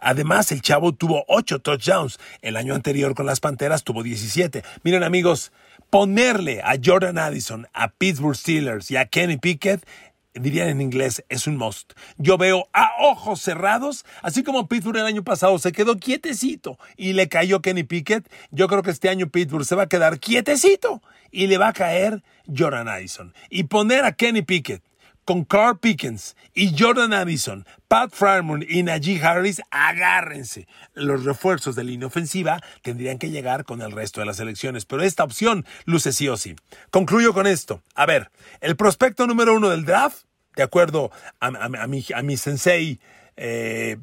Además, 0.01 0.51
el 0.51 0.61
chavo 0.61 0.91
tuvo 0.91 1.23
8 1.27 1.59
touchdowns. 1.59 2.19
El 2.41 2.57
año 2.57 2.75
anterior 2.75 3.15
con 3.15 3.25
las 3.25 3.39
Panteras 3.39 3.83
tuvo 3.83 4.03
17. 4.03 4.63
Miren 4.83 5.03
amigos, 5.03 5.51
ponerle 5.89 6.61
a 6.61 6.73
Jordan 6.83 7.17
Addison, 7.17 7.67
a 7.73 7.89
Pittsburgh 7.89 8.35
Steelers 8.35 8.91
y 8.91 8.97
a 8.97 9.05
Kenny 9.05 9.37
Pickett 9.37 9.85
dirían 10.33 10.69
en 10.69 10.81
inglés, 10.81 11.23
es 11.29 11.47
un 11.47 11.57
must. 11.57 11.93
Yo 12.17 12.37
veo 12.37 12.67
a 12.73 12.91
ojos 13.01 13.41
cerrados, 13.41 14.05
así 14.21 14.43
como 14.43 14.67
Pittsburgh 14.67 14.97
el 14.97 15.05
año 15.05 15.23
pasado 15.23 15.59
se 15.59 15.71
quedó 15.71 15.97
quietecito 15.97 16.77
y 16.95 17.13
le 17.13 17.27
cayó 17.27 17.61
Kenny 17.61 17.83
Pickett, 17.83 18.29
yo 18.51 18.67
creo 18.67 18.81
que 18.81 18.91
este 18.91 19.09
año 19.09 19.29
Pittsburgh 19.29 19.65
se 19.65 19.75
va 19.75 19.83
a 19.83 19.89
quedar 19.89 20.19
quietecito 20.19 21.01
y 21.31 21.47
le 21.47 21.57
va 21.57 21.69
a 21.69 21.73
caer 21.73 22.23
Jordan 22.47 22.87
Addison. 22.87 23.33
Y 23.49 23.63
poner 23.63 24.05
a 24.05 24.13
Kenny 24.13 24.41
Pickett 24.41 24.81
con 25.25 25.45
Carl 25.45 25.77
Pickens 25.79 26.35
y 26.53 26.75
Jordan 26.77 27.13
Addison, 27.13 27.65
Pat 27.87 28.11
Fryerman 28.13 28.65
y 28.67 28.83
Najee 28.83 29.21
Harris, 29.21 29.61
agárrense. 29.71 30.67
Los 30.93 31.23
refuerzos 31.23 31.75
de 31.75 31.83
línea 31.83 32.07
ofensiva 32.07 32.61
tendrían 32.81 33.17
que 33.17 33.29
llegar 33.29 33.65
con 33.65 33.81
el 33.81 33.91
resto 33.91 34.19
de 34.19 34.25
las 34.25 34.39
elecciones, 34.39 34.85
pero 34.85 35.03
esta 35.03 35.23
opción 35.23 35.65
luce 35.85 36.11
sí 36.11 36.27
o 36.27 36.37
sí. 36.37 36.55
Concluyo 36.89 37.33
con 37.33 37.47
esto. 37.47 37.81
A 37.95 38.05
ver, 38.05 38.31
el 38.59 38.75
prospecto 38.75 39.27
número 39.27 39.55
uno 39.55 39.69
del 39.69 39.85
draft, 39.85 40.23
de 40.55 40.63
acuerdo 40.63 41.11
a, 41.39 41.87
mi, 41.87 42.37
sensei 42.37 42.99
eh, 43.37 43.97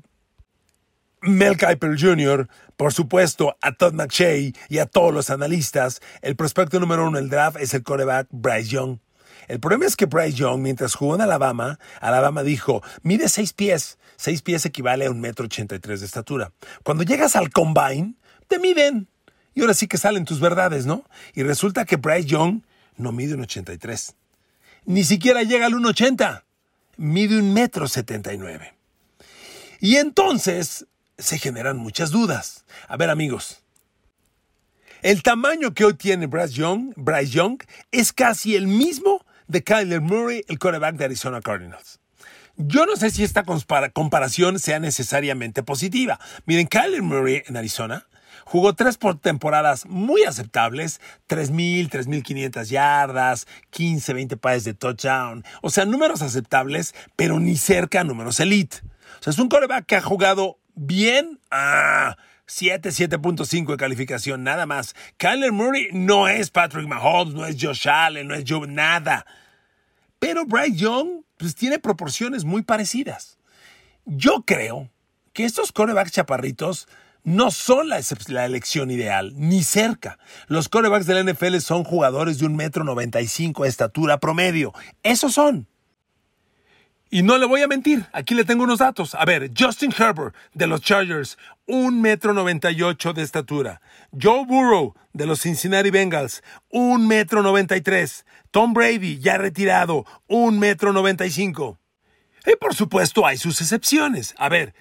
Mel 1.20 1.56
Kiper 1.56 1.98
Jr., 1.98 2.48
por 2.76 2.92
supuesto, 2.92 3.56
a 3.60 3.72
Todd 3.72 3.92
McShay 3.92 4.54
y 4.68 4.78
a 4.78 4.86
todos 4.86 5.12
los 5.12 5.30
analistas, 5.30 6.00
el 6.22 6.36
prospecto 6.36 6.78
número 6.78 7.08
uno 7.08 7.18
del 7.18 7.28
draft 7.28 7.56
es 7.58 7.74
el 7.74 7.82
quarterback 7.82 8.28
Bryce 8.30 8.68
Young. 8.68 8.98
El 9.48 9.60
problema 9.60 9.86
es 9.86 9.96
que 9.96 10.06
Bryce 10.06 10.36
Young, 10.36 10.60
mientras 10.60 10.94
jugó 10.94 11.14
en 11.14 11.22
Alabama, 11.22 11.78
Alabama 12.00 12.42
dijo, 12.42 12.82
mide 13.02 13.28
seis 13.28 13.52
pies. 13.52 13.98
Seis 14.16 14.42
pies 14.42 14.66
equivale 14.66 15.06
a 15.06 15.10
un 15.10 15.20
metro 15.20 15.46
ochenta 15.46 15.74
y 15.74 15.78
tres 15.78 16.00
de 16.00 16.06
estatura. 16.06 16.52
Cuando 16.82 17.02
llegas 17.02 17.34
al 17.34 17.50
combine, 17.50 18.14
te 18.46 18.58
miden. 18.58 19.08
Y 19.54 19.62
ahora 19.62 19.74
sí 19.74 19.88
que 19.88 19.96
salen 19.96 20.24
tus 20.24 20.40
verdades, 20.40 20.86
¿no? 20.86 21.04
Y 21.34 21.42
resulta 21.42 21.84
que 21.84 21.96
Bryce 21.96 22.28
Young 22.28 22.62
no 22.96 23.12
mide 23.12 23.34
un 23.34 23.40
83. 23.40 24.14
Ni 24.84 25.04
siquiera 25.04 25.42
llega 25.42 25.66
al 25.66 25.72
1,80. 25.72 26.44
Mide 26.96 27.38
un 27.38 27.52
metro 27.54 27.88
79. 27.88 28.74
Y 29.80 29.96
entonces 29.96 30.86
se 31.16 31.38
generan 31.38 31.76
muchas 31.76 32.10
dudas. 32.10 32.64
A 32.88 32.96
ver, 32.96 33.10
amigos. 33.10 33.62
El 35.02 35.22
tamaño 35.22 35.74
que 35.74 35.84
hoy 35.84 35.94
tiene 35.94 36.26
Bryce 36.26 36.54
Young, 36.54 36.92
Bryce 36.96 37.30
Young 37.30 37.62
es 37.92 38.12
casi 38.12 38.56
el 38.56 38.66
mismo 38.66 39.17
de 39.48 39.64
Kyler 39.64 40.00
Murray, 40.00 40.44
el 40.48 40.58
quarterback 40.58 40.96
de 40.96 41.06
Arizona 41.06 41.40
Cardinals. 41.40 42.00
Yo 42.56 42.86
no 42.86 42.96
sé 42.96 43.10
si 43.10 43.24
esta 43.24 43.44
comparación 43.92 44.58
sea 44.58 44.80
necesariamente 44.80 45.62
positiva. 45.62 46.18
Miren, 46.46 46.66
Kyler 46.66 47.02
Murray 47.02 47.42
en 47.46 47.56
Arizona 47.56 48.06
Jugó 48.48 48.74
tres 48.74 48.98
temporadas 49.20 49.84
muy 49.84 50.24
aceptables, 50.24 51.02
3.000, 51.28 51.90
3.500 51.90 52.64
yardas, 52.70 53.46
15, 53.68 54.14
20 54.14 54.36
pases 54.38 54.64
de 54.64 54.72
touchdown. 54.72 55.44
O 55.60 55.68
sea, 55.68 55.84
números 55.84 56.22
aceptables, 56.22 56.94
pero 57.14 57.40
ni 57.40 57.58
cerca 57.58 58.00
a 58.00 58.04
números 58.04 58.40
elite. 58.40 58.78
O 59.20 59.22
sea, 59.22 59.32
es 59.32 59.38
un 59.38 59.50
coreback 59.50 59.84
que 59.84 59.96
ha 59.96 60.00
jugado 60.00 60.58
bien. 60.74 61.40
Ah, 61.50 62.16
7, 62.48 62.88
7.5 62.88 63.70
de 63.70 63.76
calificación, 63.76 64.42
nada 64.42 64.66
más. 64.66 64.96
Kyler 65.18 65.52
Murray 65.52 65.88
no 65.92 66.28
es 66.28 66.50
Patrick 66.50 66.88
Mahomes, 66.88 67.34
no 67.34 67.46
es 67.46 67.56
Josh 67.60 67.88
Allen, 67.88 68.26
no 68.26 68.34
es 68.34 68.44
Joe, 68.46 68.66
nada. 68.66 69.26
Pero 70.18 70.46
Bryce 70.46 70.76
Young, 70.76 71.22
pues 71.36 71.54
tiene 71.54 71.78
proporciones 71.78 72.44
muy 72.44 72.62
parecidas. 72.62 73.38
Yo 74.06 74.42
creo 74.46 74.90
que 75.34 75.44
estos 75.44 75.70
corebacks 75.70 76.12
chaparritos 76.12 76.88
no 77.22 77.50
son 77.50 77.90
la, 77.90 78.00
elección 78.46 78.90
ideal, 78.90 79.34
ni 79.36 79.62
cerca. 79.62 80.18
Los 80.46 80.70
corebacks 80.70 81.06
de 81.06 81.22
la 81.22 81.32
NFL 81.32 81.58
son 81.58 81.84
jugadores 81.84 82.38
de 82.38 82.46
un 82.46 82.56
metro 82.56 82.82
noventa 82.84 83.20
y 83.20 83.26
cinco 83.26 83.64
de 83.64 83.68
estatura 83.68 84.18
promedio. 84.18 84.72
Esos 85.02 85.34
son. 85.34 85.68
Y 87.10 87.22
no 87.22 87.38
le 87.38 87.46
voy 87.46 87.62
a 87.62 87.68
mentir, 87.68 88.04
aquí 88.12 88.34
le 88.34 88.44
tengo 88.44 88.64
unos 88.64 88.80
datos. 88.80 89.14
A 89.14 89.24
ver, 89.24 89.50
Justin 89.58 89.94
Herbert 89.96 90.34
de 90.52 90.66
los 90.66 90.82
Chargers, 90.82 91.38
un 91.66 92.02
metro 92.02 92.34
noventa 92.34 92.70
y 92.70 92.82
ocho 92.82 93.14
de 93.14 93.22
estatura. 93.22 93.80
Joe 94.12 94.44
Burrow 94.44 94.94
de 95.14 95.24
los 95.24 95.40
Cincinnati 95.40 95.90
Bengals, 95.90 96.42
un 96.68 97.06
metro 97.08 97.42
noventa 97.42 97.76
y 97.76 97.80
tres. 97.80 98.26
Tom 98.50 98.74
Brady, 98.74 99.18
ya 99.20 99.38
retirado, 99.38 100.04
un 100.26 100.58
metro 100.58 100.92
noventa 100.92 101.24
y 101.24 101.30
cinco. 101.30 101.78
Y 102.46 102.56
por 102.56 102.74
supuesto 102.74 103.26
hay 103.26 103.38
sus 103.38 103.60
excepciones. 103.62 104.34
A 104.36 104.50
ver, 104.50 104.74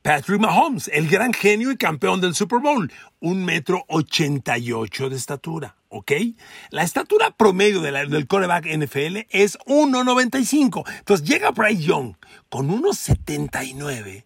Patrick 0.00 0.40
Mahomes, 0.40 0.88
el 0.88 1.08
gran 1.08 1.34
genio 1.34 1.70
y 1.72 1.76
campeón 1.76 2.22
del 2.22 2.34
Super 2.34 2.60
Bowl, 2.60 2.90
un 3.20 3.44
metro 3.44 3.84
ochenta 3.88 4.56
y 4.56 4.72
ocho 4.72 5.10
de 5.10 5.16
estatura, 5.16 5.76
¿ok? 5.96 6.12
La 6.70 6.82
estatura 6.82 7.30
promedio 7.30 7.80
del 7.80 8.26
coreback 8.26 8.66
NFL 8.66 9.26
es 9.30 9.58
1.95. 9.66 10.84
Entonces 10.98 11.28
llega 11.28 11.50
Bryce 11.50 11.82
Young 11.82 12.14
con 12.48 12.68
1.79. 12.68 14.24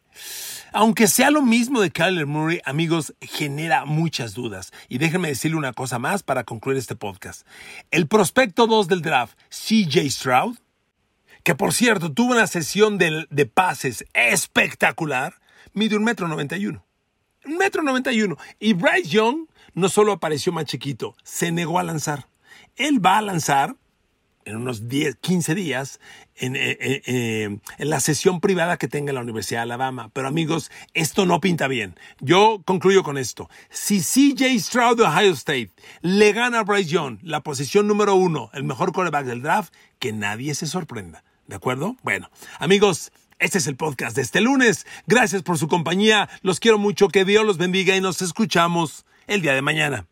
Aunque 0.72 1.08
sea 1.08 1.30
lo 1.30 1.42
mismo 1.42 1.80
de 1.80 1.90
Kyler 1.90 2.26
Murray, 2.26 2.60
amigos, 2.64 3.14
genera 3.20 3.84
muchas 3.86 4.34
dudas. 4.34 4.72
Y 4.88 4.98
déjenme 4.98 5.28
decirle 5.28 5.56
una 5.56 5.72
cosa 5.72 5.98
más 5.98 6.22
para 6.22 6.44
concluir 6.44 6.78
este 6.78 6.94
podcast. 6.94 7.44
El 7.90 8.06
prospecto 8.06 8.68
2 8.68 8.86
del 8.86 9.02
draft, 9.02 9.36
CJ 9.48 10.08
Stroud, 10.10 10.58
que 11.42 11.56
por 11.56 11.72
cierto 11.72 12.12
tuvo 12.12 12.32
una 12.32 12.46
sesión 12.46 12.98
de, 12.98 13.50
pases 13.52 14.04
espectacular, 14.14 15.34
mide 15.72 15.96
un 15.96 16.04
metro 16.04 16.28
noventa 16.28 16.56
y 16.56 16.66
uno. 16.66 16.84
Un 17.44 17.56
metro 17.56 17.82
noventa 17.82 18.12
y 18.12 18.22
uno. 18.22 18.36
Y 18.60 18.74
Bryce 18.74 19.08
Young 19.08 19.46
no 19.74 19.88
solo 19.88 20.12
apareció 20.12 20.52
más 20.52 20.64
chiquito, 20.64 21.14
se 21.22 21.52
negó 21.52 21.78
a 21.78 21.82
lanzar. 21.82 22.28
Él 22.76 23.04
va 23.04 23.18
a 23.18 23.22
lanzar 23.22 23.76
en 24.44 24.56
unos 24.56 24.88
10, 24.88 25.16
15 25.16 25.54
días 25.54 26.00
en, 26.36 26.56
eh, 26.56 26.76
eh, 26.80 27.02
eh, 27.06 27.58
en, 27.78 27.90
la 27.90 28.00
sesión 28.00 28.40
privada 28.40 28.78
que 28.78 28.88
tenga 28.88 29.12
la 29.12 29.20
Universidad 29.20 29.60
de 29.60 29.64
Alabama. 29.64 30.10
Pero 30.12 30.28
amigos, 30.28 30.70
esto 30.94 31.26
no 31.26 31.40
pinta 31.40 31.68
bien. 31.68 31.94
Yo 32.20 32.62
concluyo 32.64 33.02
con 33.02 33.18
esto. 33.18 33.48
Si 33.70 34.00
CJ 34.00 34.58
Stroud 34.58 34.96
de 34.96 35.04
Ohio 35.04 35.32
State 35.32 35.70
le 36.00 36.32
gana 36.32 36.60
a 36.60 36.64
Bryce 36.64 36.90
Young 36.90 37.18
la 37.22 37.42
posición 37.42 37.86
número 37.86 38.14
uno, 38.14 38.50
el 38.54 38.64
mejor 38.64 38.92
quarterback 38.92 39.26
del 39.26 39.42
draft, 39.42 39.72
que 39.98 40.12
nadie 40.12 40.54
se 40.54 40.66
sorprenda. 40.66 41.24
¿De 41.46 41.56
acuerdo? 41.56 41.96
Bueno, 42.02 42.30
amigos, 42.58 43.12
este 43.38 43.58
es 43.58 43.66
el 43.66 43.76
podcast 43.76 44.16
de 44.16 44.22
este 44.22 44.40
lunes. 44.40 44.86
Gracias 45.06 45.42
por 45.42 45.58
su 45.58 45.66
compañía. 45.66 46.28
Los 46.42 46.60
quiero 46.60 46.78
mucho. 46.78 47.08
Que 47.08 47.24
Dios 47.24 47.44
los 47.44 47.58
bendiga 47.58 47.96
y 47.96 48.00
nos 48.00 48.22
escuchamos 48.22 49.04
el 49.30 49.42
día 49.42 49.54
de 49.54 49.62
mañana. 49.62 50.08